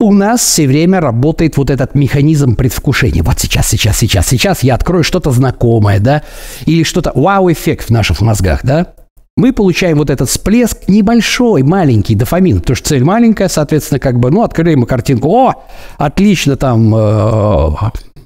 у 0.00 0.12
нас 0.12 0.40
все 0.40 0.66
время 0.68 1.00
работает 1.00 1.56
вот 1.56 1.70
этот 1.70 1.96
механизм 1.96 2.54
предвкушения. 2.54 3.22
Вот 3.24 3.40
сейчас, 3.40 3.66
сейчас, 3.68 3.96
сейчас, 3.98 4.28
сейчас 4.28 4.62
я 4.62 4.76
открою 4.76 5.02
что-то 5.02 5.32
знакомое, 5.32 5.98
да, 5.98 6.22
или 6.66 6.84
что-то 6.84 7.10
вау-эффект 7.14 7.86
в 7.86 7.90
наших 7.90 8.20
мозгах, 8.20 8.60
да. 8.62 8.94
Мы 9.36 9.52
получаем 9.52 9.98
вот 9.98 10.10
этот 10.10 10.28
всплеск 10.28 10.88
небольшой, 10.88 11.62
маленький 11.62 12.16
дофамин, 12.16 12.60
потому 12.60 12.74
что 12.74 12.88
цель 12.88 13.04
маленькая, 13.04 13.48
соответственно, 13.48 14.00
как 14.00 14.18
бы, 14.18 14.32
ну, 14.32 14.42
открыли 14.42 14.74
мы 14.74 14.86
картинку, 14.86 15.28
о, 15.28 15.64
отлично, 15.96 16.56
там, 16.56 16.92
э, 16.92 17.70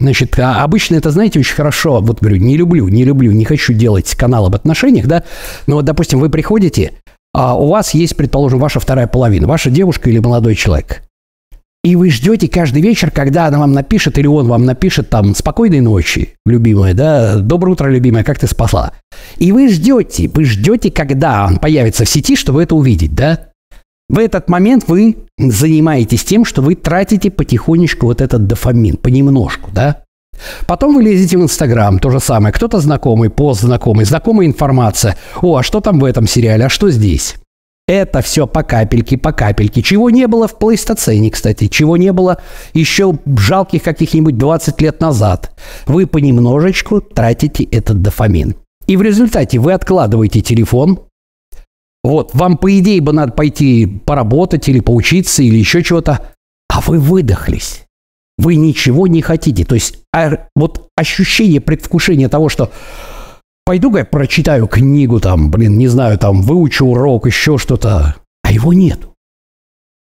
Значит, 0.02 0.36
а 0.40 0.64
обычно 0.64 0.96
это, 0.96 1.12
знаете, 1.12 1.38
очень 1.38 1.54
хорошо. 1.54 2.00
Вот 2.00 2.20
говорю, 2.20 2.38
не 2.38 2.56
люблю, 2.56 2.88
не 2.88 3.04
люблю, 3.04 3.30
не 3.30 3.44
хочу 3.44 3.72
делать 3.72 4.12
канал 4.16 4.46
об 4.46 4.54
отношениях, 4.56 5.06
да. 5.06 5.22
Но 5.68 5.76
вот, 5.76 5.84
допустим, 5.84 6.18
вы 6.18 6.28
приходите, 6.28 6.94
а 7.32 7.56
у 7.56 7.68
вас 7.68 7.94
есть, 7.94 8.16
предположим, 8.16 8.58
ваша 8.58 8.80
вторая 8.80 9.06
половина, 9.06 9.46
ваша 9.46 9.70
девушка 9.70 10.10
или 10.10 10.18
молодой 10.18 10.56
человек. 10.56 11.02
И 11.84 11.94
вы 11.94 12.10
ждете 12.10 12.48
каждый 12.48 12.82
вечер, 12.82 13.12
когда 13.12 13.46
она 13.46 13.60
вам 13.60 13.72
напишет, 13.72 14.18
или 14.18 14.26
он 14.26 14.48
вам 14.48 14.64
напишет 14.64 15.08
там 15.08 15.36
«Спокойной 15.36 15.80
ночи, 15.80 16.34
любимая», 16.44 16.94
да, 16.94 17.36
«Доброе 17.36 17.72
утро, 17.72 17.88
любимая, 17.88 18.24
как 18.24 18.40
ты 18.40 18.48
спасла?» 18.48 18.92
И 19.36 19.52
вы 19.52 19.68
ждете, 19.68 20.28
вы 20.34 20.44
ждете, 20.44 20.90
когда 20.90 21.46
он 21.46 21.58
появится 21.58 22.04
в 22.04 22.08
сети, 22.08 22.34
чтобы 22.34 22.62
это 22.64 22.74
увидеть, 22.74 23.14
да? 23.14 23.51
В 24.12 24.18
этот 24.18 24.50
момент 24.50 24.84
вы 24.88 25.16
занимаетесь 25.38 26.22
тем, 26.22 26.44
что 26.44 26.60
вы 26.60 26.74
тратите 26.74 27.30
потихонечку 27.30 28.06
вот 28.06 28.20
этот 28.20 28.46
дофамин, 28.46 28.98
понемножку, 28.98 29.70
да? 29.72 30.04
Потом 30.66 30.94
вы 30.94 31.02
лезете 31.02 31.38
в 31.38 31.42
Инстаграм, 31.42 31.98
то 31.98 32.10
же 32.10 32.20
самое. 32.20 32.52
Кто-то 32.52 32.78
знакомый, 32.78 33.30
пост 33.30 33.62
знакомый, 33.62 34.04
знакомая 34.04 34.46
информация. 34.46 35.16
О, 35.40 35.56
а 35.56 35.62
что 35.62 35.80
там 35.80 35.98
в 35.98 36.04
этом 36.04 36.26
сериале, 36.26 36.66
а 36.66 36.68
что 36.68 36.90
здесь? 36.90 37.36
Это 37.88 38.20
все 38.20 38.46
по 38.46 38.62
капельке, 38.62 39.16
по 39.16 39.32
капельке. 39.32 39.82
Чего 39.82 40.10
не 40.10 40.26
было 40.26 40.46
в 40.46 40.58
плейстоцене, 40.58 41.30
кстати. 41.30 41.68
Чего 41.68 41.96
не 41.96 42.12
было 42.12 42.38
еще 42.74 43.18
жалких 43.24 43.82
каких-нибудь 43.82 44.36
20 44.36 44.80
лет 44.82 45.00
назад. 45.00 45.52
Вы 45.86 46.06
понемножечку 46.06 47.00
тратите 47.00 47.64
этот 47.64 48.02
дофамин. 48.02 48.56
И 48.86 48.96
в 48.98 49.02
результате 49.02 49.58
вы 49.58 49.72
откладываете 49.72 50.42
телефон, 50.42 51.00
вот, 52.04 52.34
вам, 52.34 52.56
по 52.56 52.78
идее, 52.78 53.00
бы 53.00 53.12
надо 53.12 53.32
пойти 53.32 53.86
поработать 53.86 54.68
или 54.68 54.80
поучиться 54.80 55.42
или 55.42 55.56
еще 55.56 55.82
чего-то, 55.82 56.34
а 56.68 56.80
вы 56.80 56.98
выдохлись. 56.98 57.84
Вы 58.38 58.56
ничего 58.56 59.06
не 59.06 59.22
хотите. 59.22 59.64
То 59.64 59.74
есть 59.74 59.98
а, 60.12 60.48
вот 60.56 60.88
ощущение 60.96 61.60
предвкушения 61.60 62.28
того, 62.28 62.48
что 62.48 62.72
пойду-ка 63.64 63.98
я 63.98 64.04
прочитаю 64.04 64.66
книгу 64.66 65.20
там, 65.20 65.50
блин, 65.50 65.78
не 65.78 65.86
знаю, 65.86 66.18
там, 66.18 66.42
выучу 66.42 66.86
урок, 66.86 67.26
еще 67.26 67.58
что-то, 67.58 68.16
а 68.42 68.52
его 68.52 68.72
нету. 68.72 69.11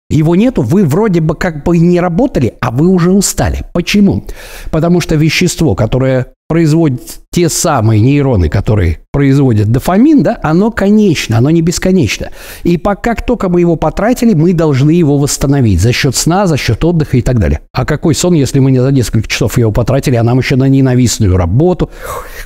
Его 0.09 0.35
нету, 0.35 0.61
вы 0.61 0.85
вроде 0.85 1.21
бы 1.21 1.35
как 1.35 1.63
бы 1.63 1.77
не 1.77 1.99
работали, 1.99 2.53
а 2.59 2.71
вы 2.71 2.87
уже 2.87 3.11
устали. 3.11 3.63
Почему? 3.73 4.23
Потому 4.69 5.01
что 5.01 5.15
вещество, 5.15 5.75
которое 5.75 6.27
производит 6.53 7.01
те 7.31 7.49
самые 7.49 7.99
нейроны, 7.99 8.47
которые 8.47 8.99
производят 9.11 9.71
дофамин, 9.71 10.21
да, 10.21 10.37
оно 10.43 10.69
конечно, 10.69 11.39
оно 11.39 11.49
не 11.49 11.63
бесконечно. 11.63 12.29
И 12.63 12.77
пока 12.77 13.15
как 13.15 13.25
только 13.25 13.49
мы 13.49 13.59
его 13.59 13.75
потратили, 13.75 14.33
мы 14.33 14.53
должны 14.53 14.91
его 14.91 15.17
восстановить 15.17 15.81
за 15.81 15.91
счет 15.91 16.15
сна, 16.15 16.45
за 16.45 16.57
счет 16.57 16.83
отдыха 16.83 17.17
и 17.17 17.21
так 17.21 17.39
далее. 17.39 17.61
А 17.73 17.85
какой 17.85 18.13
сон, 18.13 18.33
если 18.33 18.59
мы 18.59 18.71
не 18.71 18.79
за 18.79 18.91
несколько 18.91 19.27
часов 19.27 19.57
его 19.57 19.71
потратили, 19.71 20.15
а 20.15 20.23
нам 20.23 20.39
еще 20.39 20.55
на 20.55 20.67
ненавистную 20.67 21.37
работу? 21.37 21.89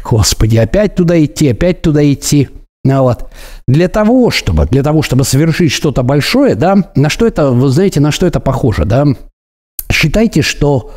Господи, 0.10 0.58
опять 0.58 0.96
туда 0.96 1.22
идти, 1.24 1.50
опять 1.50 1.82
туда 1.82 2.02
идти. 2.10 2.50
Ну, 2.88 3.03
вот. 3.03 3.29
Для 3.67 3.89
того, 3.89 4.32
чтобы, 4.32 4.65
для 4.65 4.82
того, 4.82 5.01
чтобы 5.01 5.25
совершить 5.25 5.74
что-то 5.74 6.03
большое, 6.03 6.56
да, 6.56 6.89
на 6.96 7.10
что 7.10 7.27
это, 7.27 7.51
вы 7.51 7.67
знаете, 7.67 8.00
на 8.00 8.12
что 8.12 8.25
это 8.25 8.39
похоже, 8.39 8.86
да? 8.86 9.06
Считайте, 9.91 10.41
что 10.41 10.94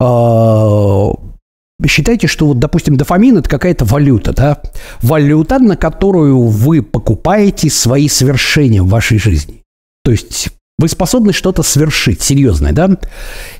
э, 0.00 1.86
считайте, 1.86 2.26
что 2.26 2.46
вот, 2.46 2.58
допустим, 2.58 2.96
дофамин 2.96 3.38
это 3.38 3.48
какая-то 3.48 3.84
валюта, 3.84 4.32
да? 4.32 4.60
Валюта, 5.00 5.60
на 5.60 5.76
которую 5.76 6.42
вы 6.42 6.82
покупаете 6.82 7.70
свои 7.70 8.08
совершения 8.08 8.82
в 8.82 8.88
вашей 8.88 9.18
жизни. 9.18 9.62
То 10.02 10.10
есть 10.10 10.48
вы 10.78 10.88
способны 10.88 11.32
что-то 11.32 11.62
совершить 11.62 12.22
серьезное, 12.22 12.72
да? 12.72 12.90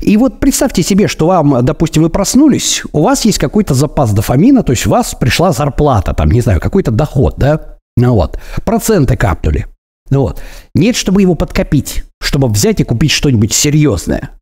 И 0.01 0.17
вот 0.17 0.39
представьте 0.39 0.83
себе, 0.83 1.09
что 1.09 1.27
вам, 1.27 1.65
допустим, 1.65 2.03
вы 2.03 2.11
проснулись, 2.11 2.83
у 2.93 3.03
вас 3.03 3.25
есть 3.25 3.39
какой-то 3.39 3.75
запас 3.75 4.13
дофамина, 4.13 4.63
то 4.63 4.73
есть 4.73 4.87
у 4.87 4.91
вас 4.91 5.15
пришла 5.15 5.53
зарплата, 5.53 6.15
там, 6.15 6.31
не 6.31 6.41
знаю, 6.41 6.61
какой-то 6.61 6.91
доход, 6.91 7.35
да? 7.37 7.77
Ну 7.97 8.15
вот, 8.15 8.39
проценты 8.65 9.17
капнули. 9.17 9.67
Ну 10.11 10.21
вот. 10.21 10.41
Нет, 10.75 10.97
чтобы 10.97 11.21
его 11.21 11.35
подкопить, 11.35 12.05
чтобы 12.23 12.49
взять 12.49 12.81
и 12.81 12.85
купить 12.85 13.11
что-нибудь 13.11 13.53
серьезное. 13.53 14.38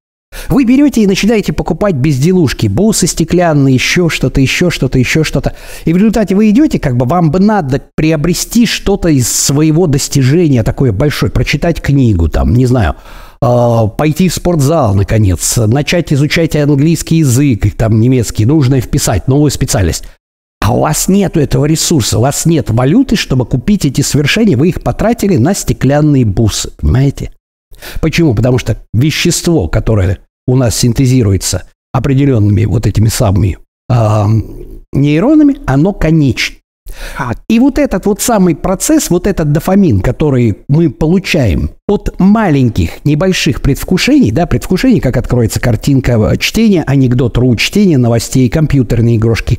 Вы 0.48 0.64
берете 0.64 1.02
и 1.02 1.06
начинаете 1.06 1.52
покупать 1.52 1.94
безделушки, 1.94 2.66
бусы 2.66 3.06
стеклянные, 3.06 3.74
еще 3.74 4.08
что-то, 4.08 4.40
еще 4.40 4.70
что-то, 4.70 4.98
еще 4.98 5.24
что-то. 5.24 5.54
И 5.84 5.92
в 5.92 5.96
результате 5.96 6.34
вы 6.34 6.50
идете, 6.50 6.78
как 6.78 6.96
бы 6.96 7.06
вам 7.06 7.30
бы 7.30 7.40
надо 7.40 7.82
приобрести 7.94 8.66
что-то 8.66 9.08
из 9.08 9.30
своего 9.30 9.86
достижения 9.86 10.62
такое 10.62 10.92
большое, 10.92 11.32
прочитать 11.32 11.80
книгу, 11.80 12.28
там, 12.28 12.54
не 12.54 12.66
знаю, 12.66 12.96
э, 13.42 13.82
пойти 13.96 14.28
в 14.28 14.34
спортзал, 14.34 14.94
наконец, 14.94 15.56
начать 15.56 16.12
изучать 16.12 16.56
английский 16.56 17.18
язык, 17.18 17.74
там, 17.76 18.00
немецкий, 18.00 18.46
нужно 18.46 18.80
вписать 18.80 19.28
новую 19.28 19.50
специальность. 19.50 20.04
А 20.60 20.74
у 20.74 20.80
вас 20.80 21.06
нет 21.06 21.36
этого 21.36 21.64
ресурса, 21.66 22.18
у 22.18 22.22
вас 22.22 22.44
нет 22.44 22.70
валюты, 22.70 23.14
чтобы 23.14 23.46
купить 23.46 23.84
эти 23.84 24.00
свершения, 24.00 24.56
вы 24.56 24.70
их 24.70 24.82
потратили 24.82 25.36
на 25.36 25.54
стеклянные 25.54 26.24
бусы, 26.24 26.72
понимаете? 26.78 27.30
Почему? 28.00 28.34
Потому 28.34 28.58
что 28.58 28.76
вещество, 28.92 29.68
которое 29.68 30.18
у 30.46 30.56
нас 30.56 30.76
синтезируется 30.76 31.66
определенными 31.92 32.64
вот 32.64 32.86
этими 32.86 33.08
самыми 33.08 33.58
э, 33.90 34.24
нейронами, 34.92 35.56
оно 35.66 35.92
конечно. 35.92 36.56
И 37.48 37.58
вот 37.58 37.78
этот 37.78 38.06
вот 38.06 38.20
самый 38.20 38.54
процесс, 38.54 39.10
вот 39.10 39.26
этот 39.26 39.52
дофамин, 39.52 40.00
который 40.00 40.58
мы 40.68 40.90
получаем 40.90 41.70
от 41.88 42.18
маленьких, 42.18 43.04
небольших 43.04 43.62
предвкушений, 43.62 44.30
да, 44.30 44.46
предвкушений, 44.46 45.00
как 45.00 45.16
откроется 45.16 45.60
картинка 45.60 46.36
чтения, 46.38 46.84
анекдот, 46.86 47.38
ру, 47.38 47.54
чтения, 47.56 47.98
новостей, 47.98 48.48
компьютерные 48.48 49.16
игрушки. 49.16 49.58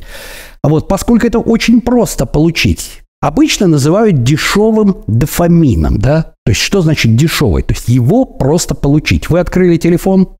Вот, 0.62 0.88
поскольку 0.88 1.26
это 1.26 1.38
очень 1.38 1.80
просто 1.80 2.26
получить, 2.26 3.02
обычно 3.20 3.66
называют 3.66 4.22
дешевым 4.22 5.04
дофамином, 5.06 5.98
да? 5.98 6.34
То 6.44 6.50
есть 6.50 6.60
что 6.60 6.80
значит 6.80 7.14
дешевый? 7.14 7.62
То 7.62 7.74
есть 7.74 7.88
его 7.88 8.24
просто 8.24 8.74
получить. 8.74 9.28
Вы 9.28 9.40
открыли 9.40 9.76
телефон, 9.76 10.36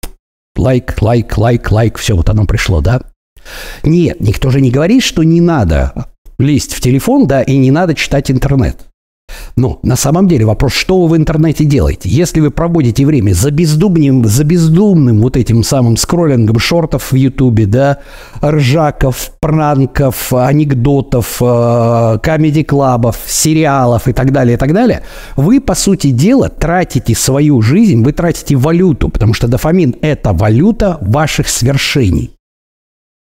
лайк, 0.59 0.97
лайк, 1.01 1.39
лайк, 1.39 1.71
лайк, 1.71 1.99
все, 1.99 2.15
вот 2.15 2.29
оно 2.29 2.45
пришло, 2.45 2.81
да? 2.81 3.01
Нет, 3.83 4.21
никто 4.21 4.51
же 4.51 4.61
не 4.61 4.71
говорит, 4.71 5.03
что 5.03 5.23
не 5.23 5.41
надо 5.41 6.07
лезть 6.39 6.75
в 6.75 6.81
телефон, 6.81 7.27
да, 7.27 7.43
и 7.43 7.57
не 7.57 7.71
надо 7.71 7.95
читать 7.95 8.31
интернет. 8.31 8.88
Но 9.59 9.81
на 9.83 9.97
самом 9.97 10.29
деле 10.29 10.47
вопрос, 10.47 10.73
что 10.73 11.03
вы 11.03 11.17
в 11.17 11.17
интернете 11.17 11.65
делаете? 11.65 12.09
Если 12.09 12.39
вы 12.41 12.51
проводите 12.51 13.05
время 13.05 13.33
за 13.33 13.51
бездумным, 13.51 14.25
за 14.25 14.45
бездумным 14.45 15.21
вот 15.21 15.37
этим 15.37 15.65
самым 15.65 15.97
скроллингом 15.97 16.61
шортов 16.61 17.11
в 17.11 17.17
Ютубе, 17.17 17.67
да, 17.67 17.99
ржаков, 18.41 19.33
пранков, 19.41 20.33
анекдотов, 20.33 21.39
э, 21.41 22.19
комедий-клабов, 22.23 23.19
сериалов 23.27 24.07
и 24.07 24.13
так 24.13 24.33
далее, 24.33 24.55
и 24.55 24.59
так 24.59 24.73
далее, 24.73 25.03
вы, 25.37 25.61
по 25.61 25.75
сути 25.75 26.11
дела, 26.11 26.49
тратите 26.49 27.17
свою 27.17 27.61
жизнь, 27.61 28.05
вы 28.05 28.13
тратите 28.13 28.55
валюту, 28.55 29.09
потому 29.09 29.35
что 29.35 29.49
дофамин– 29.49 29.97
это 30.03 30.33
валюта 30.33 30.99
ваших 31.01 31.49
свершений. 31.49 32.31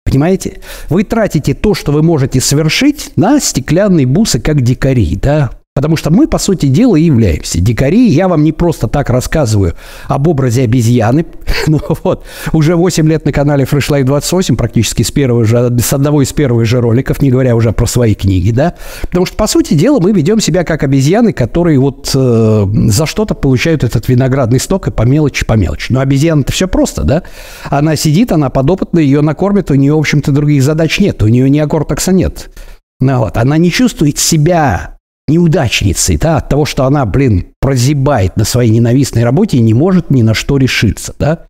Понимаете? 0.03 0.61
Вы 0.89 1.03
тратите 1.03 1.53
то, 1.53 1.73
что 1.73 1.91
вы 1.91 2.03
можете 2.03 2.41
совершить, 2.41 3.11
на 3.15 3.39
стеклянные 3.39 4.05
бусы, 4.05 4.39
как 4.39 4.61
дикари, 4.61 5.15
да? 5.15 5.51
Потому 5.75 5.97
что 5.97 6.11
мы, 6.11 6.27
по 6.27 6.37
сути 6.37 6.67
дела, 6.67 6.95
и 6.95 7.01
являемся 7.01 7.59
дикари. 7.59 8.07
Я 8.07 8.27
вам 8.27 8.43
не 8.43 8.51
просто 8.51 8.87
так 8.87 9.09
рассказываю 9.09 9.73
об 10.07 10.27
образе 10.27 10.61
обезьяны. 10.65 11.25
ну 11.67 11.79
вот, 12.03 12.25
уже 12.51 12.75
8 12.75 13.07
лет 13.09 13.25
на 13.25 13.31
канале 13.31 13.63
Fresh 13.63 13.89
Life 13.89 14.03
28, 14.03 14.55
практически 14.55 15.01
с 15.01 15.09
первого 15.09 15.45
же, 15.45 15.75
с 15.79 15.91
одного 15.91 16.21
из 16.21 16.31
первых 16.31 16.67
же 16.67 16.79
роликов, 16.79 17.23
не 17.23 17.31
говоря 17.31 17.55
уже 17.55 17.71
про 17.71 17.87
свои 17.87 18.13
книги, 18.13 18.51
да. 18.51 18.75
Потому 19.01 19.25
что, 19.25 19.35
по 19.35 19.47
сути 19.47 19.73
дела, 19.73 19.99
мы 19.99 20.11
ведем 20.11 20.39
себя 20.39 20.63
как 20.63 20.83
обезьяны, 20.83 21.33
которые 21.33 21.79
вот 21.79 22.11
э, 22.13 22.65
за 22.89 23.05
что-то 23.07 23.33
получают 23.33 23.83
этот 23.83 24.07
виноградный 24.07 24.59
сток 24.59 24.89
и 24.89 24.91
по 24.91 25.01
мелочи, 25.01 25.43
по 25.43 25.53
мелочи. 25.53 25.91
Но 25.91 26.01
обезьяна-то 26.01 26.51
все 26.51 26.67
просто, 26.67 27.03
да. 27.03 27.23
Она 27.63 27.95
сидит, 27.95 28.31
она 28.31 28.51
подопытная, 28.51 29.01
ее 29.01 29.21
накормят, 29.21 29.71
у 29.71 29.73
нее, 29.73 29.95
в 29.95 29.99
общем-то, 29.99 30.31
других 30.31 30.61
задач 30.61 30.99
нет, 30.99 31.23
у 31.23 31.27
нее 31.27 31.49
неокортекса 31.49 32.11
нет. 32.11 32.51
Ну, 32.99 33.17
вот. 33.17 33.37
Она 33.37 33.57
не 33.57 33.71
чувствует 33.71 34.19
себя 34.19 34.97
неудачницей, 35.27 36.17
да, 36.17 36.37
от 36.37 36.49
того, 36.49 36.65
что 36.65 36.85
она, 36.85 37.05
блин, 37.05 37.47
прозябает 37.61 38.37
на 38.37 38.43
своей 38.43 38.71
ненавистной 38.71 39.23
работе 39.23 39.57
и 39.57 39.61
не 39.61 39.73
может 39.73 40.09
ни 40.09 40.21
на 40.21 40.33
что 40.33 40.57
решиться, 40.57 41.13
да. 41.17 41.45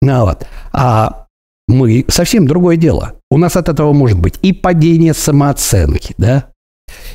Ну, 0.00 0.24
вот. 0.24 0.46
А 0.72 1.26
мы 1.68 2.04
совсем 2.08 2.46
другое 2.46 2.76
дело. 2.76 3.14
У 3.30 3.38
нас 3.38 3.56
от 3.56 3.68
этого 3.68 3.92
может 3.92 4.18
быть 4.18 4.38
и 4.42 4.52
падение 4.52 5.14
самооценки, 5.14 6.14
да, 6.18 6.52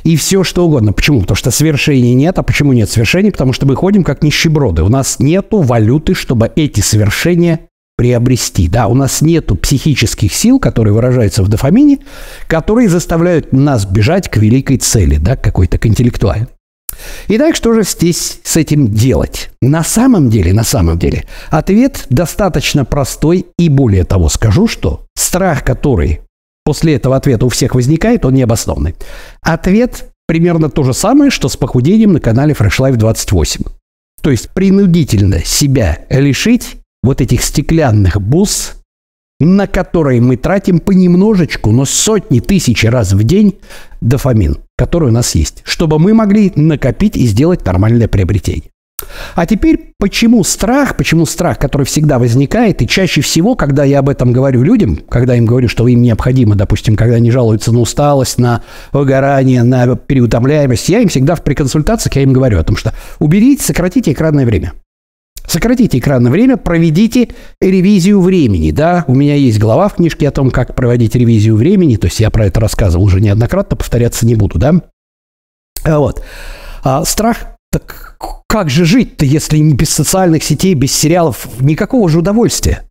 и 0.04 0.16
все 0.16 0.44
что 0.44 0.66
угодно. 0.66 0.92
Почему? 0.92 1.20
Потому 1.20 1.36
что 1.36 1.50
свершений 1.50 2.14
нет. 2.14 2.38
А 2.38 2.42
почему 2.42 2.72
нет 2.72 2.90
свершений? 2.90 3.30
Потому 3.30 3.52
что 3.52 3.66
мы 3.66 3.76
ходим 3.76 4.04
как 4.04 4.22
нищеброды. 4.22 4.82
У 4.82 4.88
нас 4.88 5.18
нету 5.18 5.60
валюты, 5.60 6.14
чтобы 6.14 6.50
эти 6.56 6.80
свершения 6.80 7.67
приобрести. 7.98 8.68
Да, 8.68 8.86
у 8.86 8.94
нас 8.94 9.20
нету 9.20 9.56
психических 9.56 10.32
сил, 10.32 10.60
которые 10.60 10.94
выражаются 10.94 11.42
в 11.42 11.48
дофамине, 11.48 11.98
которые 12.46 12.88
заставляют 12.88 13.52
нас 13.52 13.84
бежать 13.84 14.30
к 14.30 14.36
великой 14.36 14.78
цели, 14.78 15.16
да, 15.16 15.34
какой-то 15.34 15.78
к 15.78 15.86
интеллектуальной. 15.86 16.46
Итак, 17.26 17.56
что 17.56 17.74
же 17.74 17.82
здесь 17.82 18.40
с 18.44 18.56
этим 18.56 18.88
делать? 18.88 19.50
На 19.60 19.82
самом 19.82 20.30
деле, 20.30 20.52
на 20.52 20.62
самом 20.62 20.98
деле, 20.98 21.24
ответ 21.50 22.06
достаточно 22.08 22.84
простой 22.84 23.46
и 23.58 23.68
более 23.68 24.04
того 24.04 24.28
скажу, 24.28 24.68
что 24.68 25.04
страх, 25.16 25.64
который 25.64 26.20
после 26.64 26.94
этого 26.94 27.16
ответа 27.16 27.46
у 27.46 27.48
всех 27.48 27.74
возникает, 27.74 28.24
он 28.24 28.34
необоснованный. 28.34 28.94
Ответ 29.42 30.10
примерно 30.28 30.70
то 30.70 30.84
же 30.84 30.94
самое, 30.94 31.32
что 31.32 31.48
с 31.48 31.56
похудением 31.56 32.12
на 32.12 32.20
канале 32.20 32.54
Fresh 32.54 32.78
Life 32.78 32.96
28. 32.96 33.64
То 34.22 34.30
есть 34.30 34.50
принудительно 34.50 35.44
себя 35.44 35.98
лишить 36.10 36.77
вот 37.02 37.20
этих 37.20 37.42
стеклянных 37.42 38.20
бус, 38.20 38.74
на 39.40 39.66
которые 39.66 40.20
мы 40.20 40.36
тратим 40.36 40.80
понемножечку, 40.80 41.70
но 41.70 41.84
сотни 41.84 42.40
тысяч 42.40 42.84
раз 42.84 43.12
в 43.12 43.22
день 43.22 43.58
дофамин, 44.00 44.58
который 44.76 45.10
у 45.10 45.12
нас 45.12 45.34
есть, 45.34 45.62
чтобы 45.64 45.98
мы 45.98 46.12
могли 46.12 46.52
накопить 46.56 47.16
и 47.16 47.26
сделать 47.26 47.64
нормальное 47.64 48.08
приобретение. 48.08 48.70
А 49.36 49.46
теперь, 49.46 49.92
почему 49.98 50.42
страх, 50.42 50.96
почему 50.96 51.24
страх, 51.24 51.58
который 51.58 51.84
всегда 51.86 52.18
возникает, 52.18 52.82
и 52.82 52.88
чаще 52.88 53.20
всего, 53.20 53.54
когда 53.54 53.84
я 53.84 54.00
об 54.00 54.08
этом 54.08 54.32
говорю 54.32 54.64
людям, 54.64 54.98
когда 55.08 55.36
им 55.36 55.46
говорю, 55.46 55.68
что 55.68 55.86
им 55.86 56.02
необходимо, 56.02 56.56
допустим, 56.56 56.96
когда 56.96 57.14
они 57.14 57.30
жалуются 57.30 57.72
на 57.72 57.78
усталость, 57.78 58.38
на 58.38 58.62
выгорание, 58.92 59.62
на 59.62 59.94
переутомляемость, 59.94 60.88
я 60.88 61.00
им 61.00 61.08
всегда 61.08 61.36
при 61.36 61.54
консультациях, 61.54 62.16
я 62.16 62.22
им 62.22 62.32
говорю 62.32 62.58
о 62.58 62.64
том, 62.64 62.76
что 62.76 62.92
уберите, 63.20 63.62
сократите 63.62 64.12
экранное 64.12 64.46
время. 64.46 64.72
Сократите 65.48 65.98
экранное 65.98 66.30
время, 66.30 66.58
проведите 66.58 67.30
ревизию 67.58 68.20
времени. 68.20 68.70
Да, 68.70 69.04
у 69.08 69.14
меня 69.14 69.34
есть 69.34 69.58
глава 69.58 69.88
в 69.88 69.94
книжке 69.94 70.28
о 70.28 70.30
том, 70.30 70.50
как 70.50 70.74
проводить 70.74 71.14
ревизию 71.14 71.56
времени. 71.56 71.96
То 71.96 72.06
есть 72.06 72.20
я 72.20 72.30
про 72.30 72.46
это 72.46 72.60
рассказывал 72.60 73.04
уже 73.04 73.22
неоднократно, 73.22 73.74
повторяться 73.74 74.26
не 74.26 74.34
буду, 74.34 74.58
да. 74.58 74.74
А 75.84 75.98
вот. 75.98 76.22
А 76.84 77.02
страх, 77.06 77.56
так 77.72 78.16
как 78.46 78.68
же 78.68 78.84
жить-то, 78.84 79.24
если 79.24 79.56
не 79.56 79.72
без 79.72 79.88
социальных 79.88 80.44
сетей, 80.44 80.74
без 80.74 80.92
сериалов, 80.92 81.48
никакого 81.60 82.10
же 82.10 82.18
удовольствия? 82.18 82.84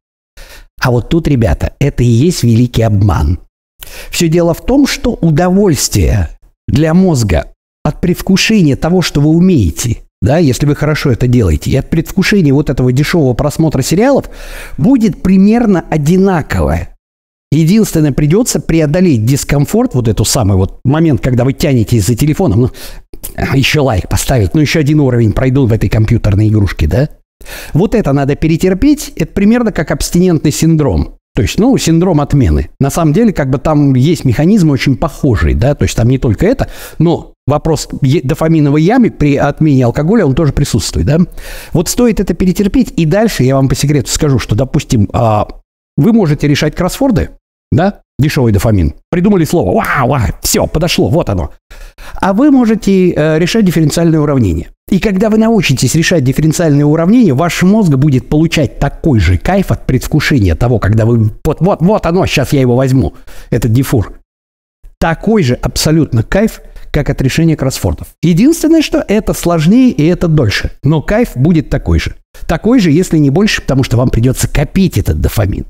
А 0.81 0.89
вот 0.89 1.09
тут, 1.09 1.27
ребята, 1.27 1.73
это 1.79 2.01
и 2.01 2.07
есть 2.07 2.41
великий 2.41 2.81
обман. 2.81 3.39
Все 4.09 4.29
дело 4.29 4.55
в 4.55 4.65
том, 4.65 4.87
что 4.87 5.13
удовольствие 5.13 6.29
для 6.67 6.95
мозга 6.95 7.53
от 7.83 8.01
предвкушения 8.01 8.75
того, 8.75 9.03
что 9.03 9.21
вы 9.21 9.29
умеете– 9.29 9.97
да, 10.21 10.37
если 10.37 10.65
вы 10.65 10.75
хорошо 10.75 11.11
это 11.11 11.27
делаете, 11.27 11.71
и 11.71 11.75
от 11.75 11.89
предвкушения 11.89 12.53
вот 12.53 12.69
этого 12.69 12.91
дешевого 12.91 13.33
просмотра 13.33 13.81
сериалов 13.81 14.29
будет 14.77 15.21
примерно 15.21 15.85
одинаковое. 15.89 16.95
Единственное, 17.51 18.11
придется 18.11 18.59
преодолеть 18.59 19.25
дискомфорт, 19.25 19.93
вот 19.93 20.07
эту 20.07 20.25
самый 20.25 20.57
вот 20.57 20.81
момент, 20.83 21.21
когда 21.21 21.45
вы 21.45 21.53
тянетесь 21.53 22.05
за 22.05 22.15
телефоном, 22.15 22.61
ну, 22.61 22.71
еще 23.53 23.79
лайк 23.79 24.09
поставить, 24.09 24.53
ну, 24.53 24.61
еще 24.61 24.79
один 24.79 24.99
уровень 24.99 25.31
пройду 25.31 25.65
в 25.65 25.71
этой 25.71 25.87
компьютерной 25.87 26.49
игрушке, 26.49 26.87
да? 26.87 27.09
Вот 27.73 27.95
это 27.95 28.11
надо 28.11 28.35
перетерпеть, 28.35 29.13
это 29.15 29.31
примерно 29.31 29.71
как 29.71 29.91
абстинентный 29.91 30.51
синдром. 30.51 31.15
То 31.35 31.43
есть, 31.43 31.59
ну, 31.59 31.77
синдром 31.77 32.19
отмены. 32.19 32.69
На 32.79 32.89
самом 32.89 33.13
деле, 33.13 33.31
как 33.31 33.49
бы 33.49 33.59
там 33.59 33.93
есть 33.93 34.25
механизмы 34.25 34.73
очень 34.73 34.97
похожие, 34.97 35.55
да, 35.55 35.75
то 35.75 35.83
есть 35.83 35.95
там 35.95 36.09
не 36.09 36.17
только 36.17 36.47
это, 36.47 36.67
но 36.97 37.33
вопрос 37.47 37.87
дофаминовой 37.91 38.83
ямы 38.83 39.09
при 39.09 39.35
отмене 39.35 39.85
алкоголя, 39.85 40.25
он 40.25 40.35
тоже 40.35 40.53
присутствует, 40.53 41.07
да. 41.07 41.19
Вот 41.73 41.89
стоит 41.89 42.19
это 42.19 42.33
перетерпеть, 42.33 42.93
и 42.95 43.05
дальше 43.05 43.43
я 43.43 43.55
вам 43.55 43.69
по 43.69 43.75
секрету 43.75 44.11
скажу, 44.11 44.37
что, 44.37 44.55
допустим, 44.55 45.09
а, 45.13 45.47
вы 45.95 46.13
можете 46.13 46.47
решать 46.47 46.75
кроссворды, 46.75 47.31
да, 47.71 48.01
дешевый 48.19 48.51
дофамин. 48.51 48.93
Придумали 49.09 49.45
слово, 49.45 49.75
вау, 49.75 50.09
вау, 50.09 50.27
все, 50.41 50.67
подошло, 50.67 51.09
вот 51.09 51.29
оно. 51.29 51.51
А 52.15 52.33
вы 52.33 52.51
можете 52.51 53.11
э, 53.11 53.39
решать 53.39 53.65
дифференциальное 53.65 54.19
уравнение. 54.19 54.69
И 54.89 54.99
когда 54.99 55.29
вы 55.29 55.37
научитесь 55.37 55.95
решать 55.95 56.23
дифференциальные 56.23 56.85
уравнения, 56.85 57.33
ваш 57.33 57.61
мозг 57.63 57.91
будет 57.91 58.29
получать 58.29 58.79
такой 58.79 59.19
же 59.19 59.37
кайф 59.37 59.71
от 59.71 59.85
предвкушения 59.85 60.55
того, 60.55 60.79
когда 60.79 61.05
вы... 61.05 61.31
Вот, 61.43 61.57
вот, 61.59 61.81
вот 61.81 62.05
оно, 62.05 62.25
сейчас 62.25 62.53
я 62.53 62.61
его 62.61 62.75
возьму, 62.75 63.13
этот 63.49 63.73
дифур. 63.73 64.13
Такой 64.99 65.43
же 65.43 65.55
абсолютно 65.55 66.23
кайф, 66.23 66.61
как 66.91 67.09
от 67.09 67.21
решения 67.21 67.55
кроссфордов. 67.55 68.07
Единственное, 68.21 68.81
что 68.81 69.03
это 69.07 69.33
сложнее 69.33 69.91
и 69.91 70.05
это 70.05 70.27
дольше. 70.27 70.71
Но 70.83 71.01
кайф 71.01 71.31
будет 71.35 71.69
такой 71.69 71.99
же. 71.99 72.15
Такой 72.47 72.79
же, 72.79 72.91
если 72.91 73.17
не 73.17 73.29
больше, 73.29 73.61
потому 73.61 73.83
что 73.83 73.97
вам 73.97 74.09
придется 74.09 74.47
копить 74.47 74.97
этот 74.97 75.19
дофамин. 75.21 75.65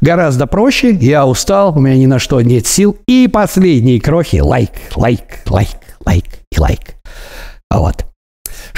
Гораздо 0.00 0.46
проще, 0.46 0.90
я 0.92 1.26
устал, 1.26 1.76
у 1.76 1.80
меня 1.80 1.96
ни 1.96 2.06
на 2.06 2.18
что 2.18 2.40
нет 2.40 2.66
сил. 2.66 2.96
И 3.06 3.28
последние 3.28 4.00
крохи 4.00 4.36
лайк, 4.36 4.70
лайк, 4.94 5.42
лайк, 5.46 5.68
лайк. 6.04 6.24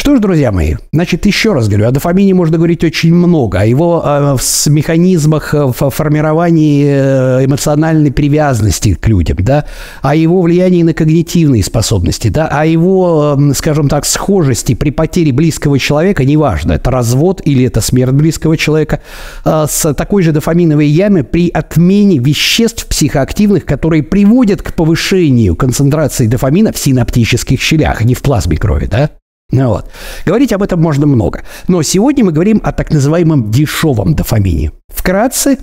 Что 0.09 0.17
ж, 0.17 0.21
друзья 0.21 0.53
мои, 0.53 0.77
значит, 0.91 1.27
еще 1.27 1.53
раз 1.53 1.69
говорю, 1.69 1.87
о 1.87 1.91
дофамине 1.91 2.33
можно 2.33 2.57
говорить 2.57 2.83
очень 2.83 3.13
много, 3.13 3.61
о 3.61 3.67
его 3.67 4.03
э, 4.03 4.37
с 4.41 4.67
механизмах 4.67 5.53
э, 5.53 5.67
в 5.67 5.91
формировании 5.91 6.87
э, 6.89 7.45
эмоциональной 7.45 8.11
привязанности 8.11 8.95
к 8.95 9.07
людям, 9.07 9.37
да, 9.41 9.67
о 10.01 10.15
его 10.15 10.41
влиянии 10.41 10.83
на 10.83 10.95
когнитивные 10.95 11.63
способности, 11.63 12.29
да, 12.29 12.49
о 12.49 12.65
его, 12.65 13.37
э, 13.39 13.53
скажем 13.53 13.91
так, 13.91 14.07
схожести 14.07 14.75
при 14.75 14.89
потере 14.89 15.31
близкого 15.31 15.79
человека, 15.79 16.25
неважно, 16.25 16.73
это 16.73 16.91
развод 16.91 17.43
или 17.45 17.67
это 17.67 17.83
смерть 17.83 18.13
близкого 18.13 18.57
человека, 18.57 19.03
э, 19.45 19.67
с 19.69 19.93
такой 19.93 20.23
же 20.23 20.33
дофаминовой 20.33 20.87
ямой 20.87 21.23
при 21.23 21.51
отмене 21.51 22.17
веществ 22.17 22.87
психоактивных, 22.87 23.67
которые 23.67 24.03
приводят 24.03 24.63
к 24.63 24.73
повышению 24.73 25.55
концентрации 25.55 26.29
дофамина 26.29 26.73
в 26.73 26.79
синаптических 26.79 27.61
щелях, 27.61 28.01
а 28.01 28.05
не 28.05 28.15
в 28.15 28.23
плазме 28.23 28.57
крови, 28.57 28.87
да? 28.91 29.11
Ну 29.51 29.69
вот. 29.69 29.91
Говорить 30.27 30.53
об 30.53 30.63
этом 30.63 30.81
можно 30.81 31.07
много. 31.07 31.43
Но 31.69 31.83
сегодня 31.83 32.25
мы 32.25 32.33
говорим 32.33 32.61
о 32.63 32.73
так 32.73 32.93
называемом 32.93 33.51
дешевом 33.51 34.15
дофамине. 34.15 34.73
Вкратце, 34.89 35.59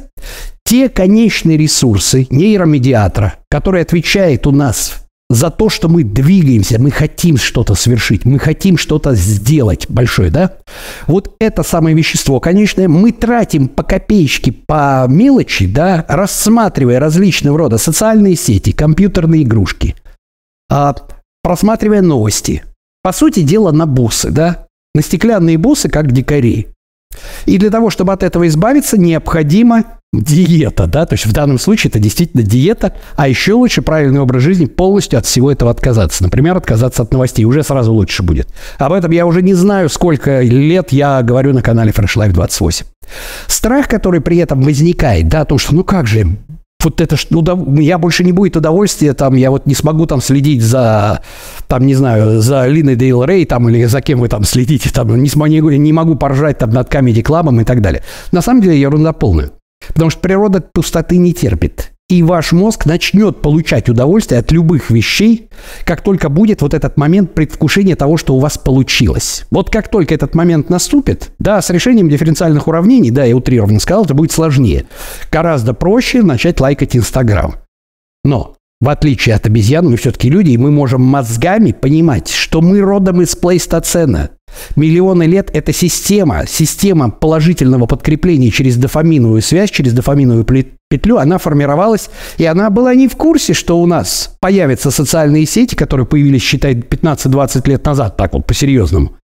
те 0.63 0.89
конечные 0.89 1.57
ресурсы 1.57 2.25
нейромедиатора, 2.31 3.35
который 3.49 3.81
отвечает 3.81 4.47
у 4.47 4.51
нас 4.51 5.05
за 5.29 5.51
то, 5.51 5.69
что 5.69 5.87
мы 5.87 6.03
двигаемся, 6.03 6.79
мы 6.79 6.89
хотим 6.89 7.37
что-то 7.37 7.75
совершить, 7.75 8.25
мы 8.25 8.39
хотим 8.39 8.77
что-то 8.77 9.13
сделать 9.13 9.85
большое, 9.89 10.31
да? 10.31 10.53
Вот 11.07 11.35
это 11.39 11.63
самое 11.63 11.95
вещество, 11.95 12.39
конечно, 12.39 12.87
мы 12.87 13.11
тратим 13.11 13.67
по 13.67 13.83
копеечке, 13.83 14.51
по 14.51 15.05
мелочи, 15.07 15.67
да, 15.67 16.05
рассматривая 16.07 16.99
различного 16.99 17.57
рода 17.57 17.77
социальные 17.77 18.35
сети, 18.35 18.71
компьютерные 18.71 19.43
игрушки, 19.43 19.95
а, 20.69 20.95
просматривая 21.43 22.01
новости– 22.01 22.63
по 23.05 23.11
сути 23.11 23.41
дела, 23.41 23.71
на 23.71 23.85
бусы, 23.85 24.31
да? 24.31 24.65
На 24.95 25.03
стеклянные 25.03 25.59
бусы, 25.59 25.89
как 25.89 26.11
дикари. 26.11 26.69
И 27.45 27.59
для 27.59 27.69
того, 27.69 27.91
чтобы 27.91 28.13
от 28.13 28.23
этого 28.23 28.47
избавиться, 28.47 28.97
необходима 28.97 29.83
диета, 30.11 30.87
да, 30.87 31.05
то 31.05 31.13
есть 31.13 31.27
в 31.27 31.31
данном 31.31 31.59
случае 31.59 31.91
это 31.91 31.99
действительно 31.99 32.41
диета, 32.41 32.95
а 33.15 33.27
еще 33.27 33.53
лучше 33.53 33.83
правильный 33.83 34.21
образ 34.21 34.41
жизни, 34.41 34.65
полностью 34.65 35.19
от 35.19 35.27
всего 35.27 35.51
этого 35.51 35.69
отказаться. 35.69 36.23
Например, 36.23 36.57
отказаться 36.57 37.03
от 37.03 37.13
новостей, 37.13 37.45
уже 37.45 37.61
сразу 37.61 37.93
лучше 37.93 38.23
будет. 38.23 38.47
Об 38.79 38.91
этом 38.91 39.11
я 39.11 39.27
уже 39.27 39.43
не 39.43 39.53
знаю, 39.53 39.87
сколько 39.89 40.41
лет 40.41 40.91
я 40.91 41.21
говорю 41.21 41.53
на 41.53 41.61
канале 41.61 41.91
Fresh 41.91 42.17
Life 42.17 42.31
28. 42.31 42.87
Страх, 43.45 43.87
который 43.87 44.19
при 44.19 44.37
этом 44.37 44.63
возникает, 44.63 45.27
да, 45.27 45.41
о 45.41 45.45
том, 45.45 45.59
что 45.59 45.75
ну 45.75 45.83
как 45.83 46.07
же, 46.07 46.37
вот 46.85 47.01
это 47.01 47.17
удов... 47.31 47.59
я 47.79 47.97
больше 47.97 48.23
не 48.23 48.31
будет 48.31 48.55
удовольствия, 48.55 49.13
там, 49.13 49.35
я 49.35 49.51
вот 49.51 49.65
не 49.65 49.75
смогу 49.75 50.05
там 50.05 50.21
следить 50.21 50.61
за, 50.61 51.21
там, 51.67 51.85
не 51.85 51.95
знаю, 51.95 52.41
за 52.41 52.67
Линой 52.67 52.95
Дейл 52.95 53.23
Рей, 53.23 53.45
там, 53.45 53.67
или 53.69 53.83
за 53.85 54.01
кем 54.01 54.19
вы 54.19 54.29
там 54.29 54.43
следите, 54.43 54.89
там, 54.91 55.21
не, 55.21 55.29
смогу, 55.29 55.69
не 55.69 55.93
могу 55.93 56.15
поржать 56.15 56.59
там 56.59 56.69
над 56.69 56.93
Comedy 56.93 57.21
Club 57.21 57.61
и 57.61 57.65
так 57.65 57.81
далее. 57.81 58.03
На 58.31 58.41
самом 58.41 58.61
деле 58.61 58.79
ерунда 58.79 59.11
полная. 59.11 59.51
Потому 59.87 60.09
что 60.09 60.21
природа 60.21 60.63
пустоты 60.73 61.17
не 61.17 61.33
терпит 61.33 61.94
и 62.07 62.21
ваш 62.21 62.51
мозг 62.51 62.85
начнет 62.85 63.41
получать 63.41 63.89
удовольствие 63.89 64.39
от 64.39 64.51
любых 64.51 64.91
вещей, 64.91 65.49
как 65.85 66.01
только 66.01 66.29
будет 66.29 66.61
вот 66.61 66.75
этот 66.75 66.97
момент 66.97 67.33
предвкушения 67.33 67.95
того, 67.95 68.17
что 68.17 68.35
у 68.35 68.39
вас 68.39 68.57
получилось. 68.59 69.45
Вот 69.49 69.71
как 69.71 69.89
только 69.89 70.13
этот 70.13 70.35
момент 70.35 70.69
наступит, 70.69 71.31
да, 71.39 71.61
с 71.61 71.69
решением 71.71 72.09
дифференциальных 72.09 72.67
уравнений, 72.67 73.09
да, 73.09 73.25
я 73.25 73.35
утрированно 73.35 73.79
сказал, 73.79 74.05
это 74.05 74.13
будет 74.13 74.31
сложнее. 74.31 74.85
Гораздо 75.31 75.73
проще 75.73 76.21
начать 76.21 76.59
лайкать 76.59 76.95
Инстаграм. 76.95 77.55
Но 78.23 78.55
в 78.81 78.89
отличие 78.89 79.33
от 79.33 79.47
обезьян, 79.47 79.89
мы 79.89 79.97
все-таки 79.97 80.29
люди, 80.29 80.51
и 80.51 80.57
мы 80.57 80.69
можем 80.69 81.01
мозгами 81.01 81.71
понимать, 81.71 82.29
что 82.29 82.61
мы 82.61 82.81
родом 82.81 83.21
из 83.21 83.35
плейстоцена. 83.35 84.31
Миллионы 84.75 85.23
лет– 85.23 85.49
это 85.53 85.73
система, 85.73 86.45
система 86.47 87.09
положительного 87.09 87.85
подкрепления 87.85 88.51
через 88.51 88.77
дофаминовую 88.77 89.41
связь, 89.41 89.71
через 89.71 89.93
дофаминовую 89.93 90.45
петлю, 90.89 91.17
она 91.17 91.37
формировалась, 91.37 92.09
и 92.37 92.45
она 92.45 92.69
была 92.69 92.93
не 92.95 93.07
в 93.07 93.15
курсе, 93.15 93.53
что 93.53 93.79
у 93.81 93.85
нас 93.85 94.35
появятся 94.39 94.91
социальные 94.91 95.45
сети, 95.45 95.75
которые 95.75 96.05
появились, 96.05 96.43
считай, 96.43 96.73
15-20 96.73 97.69
лет 97.69 97.85
назад, 97.85 98.17
так 98.17 98.33
вот, 98.33 98.45
по-серьезному. 98.45 99.17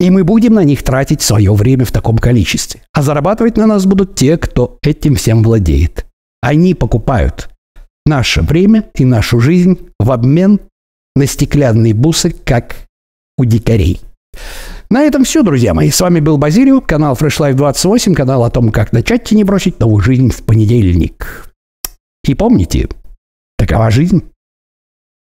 И 0.00 0.10
мы 0.10 0.24
будем 0.24 0.54
на 0.54 0.64
них 0.64 0.82
тратить 0.82 1.22
свое 1.22 1.54
время 1.54 1.84
в 1.84 1.92
таком 1.92 2.18
количестве. 2.18 2.82
А 2.92 3.02
зарабатывать 3.02 3.56
на 3.56 3.66
нас 3.66 3.86
будут 3.86 4.16
те, 4.16 4.36
кто 4.36 4.78
этим 4.82 5.14
всем 5.14 5.42
владеет. 5.42 6.06
Они 6.42 6.74
покупают 6.74 7.48
наше 8.04 8.42
время 8.42 8.90
и 8.94 9.04
нашу 9.04 9.40
жизнь 9.40 9.78
в 9.98 10.10
обмен 10.10 10.60
на 11.16 11.26
стеклянные 11.26 11.94
бусы, 11.94 12.30
как 12.30 12.76
у 13.38 13.44
дикарей. 13.44 14.00
На 14.90 15.02
этом 15.02 15.24
все, 15.24 15.42
друзья 15.42 15.74
мои. 15.74 15.90
С 15.90 16.00
вами 16.00 16.20
был 16.20 16.38
Базилио, 16.38 16.80
канал 16.80 17.14
Fresh 17.14 17.40
Life 17.40 17.54
28, 17.54 18.14
канал 18.14 18.44
о 18.44 18.50
том, 18.50 18.70
как 18.70 18.92
начать 18.92 19.30
и 19.32 19.36
не 19.36 19.44
бросить 19.44 19.80
новую 19.80 20.02
жизнь 20.02 20.30
в 20.30 20.42
понедельник. 20.42 21.50
И 22.26 22.34
помните, 22.34 22.88
такова 23.56 23.90
жизнь. 23.90 24.22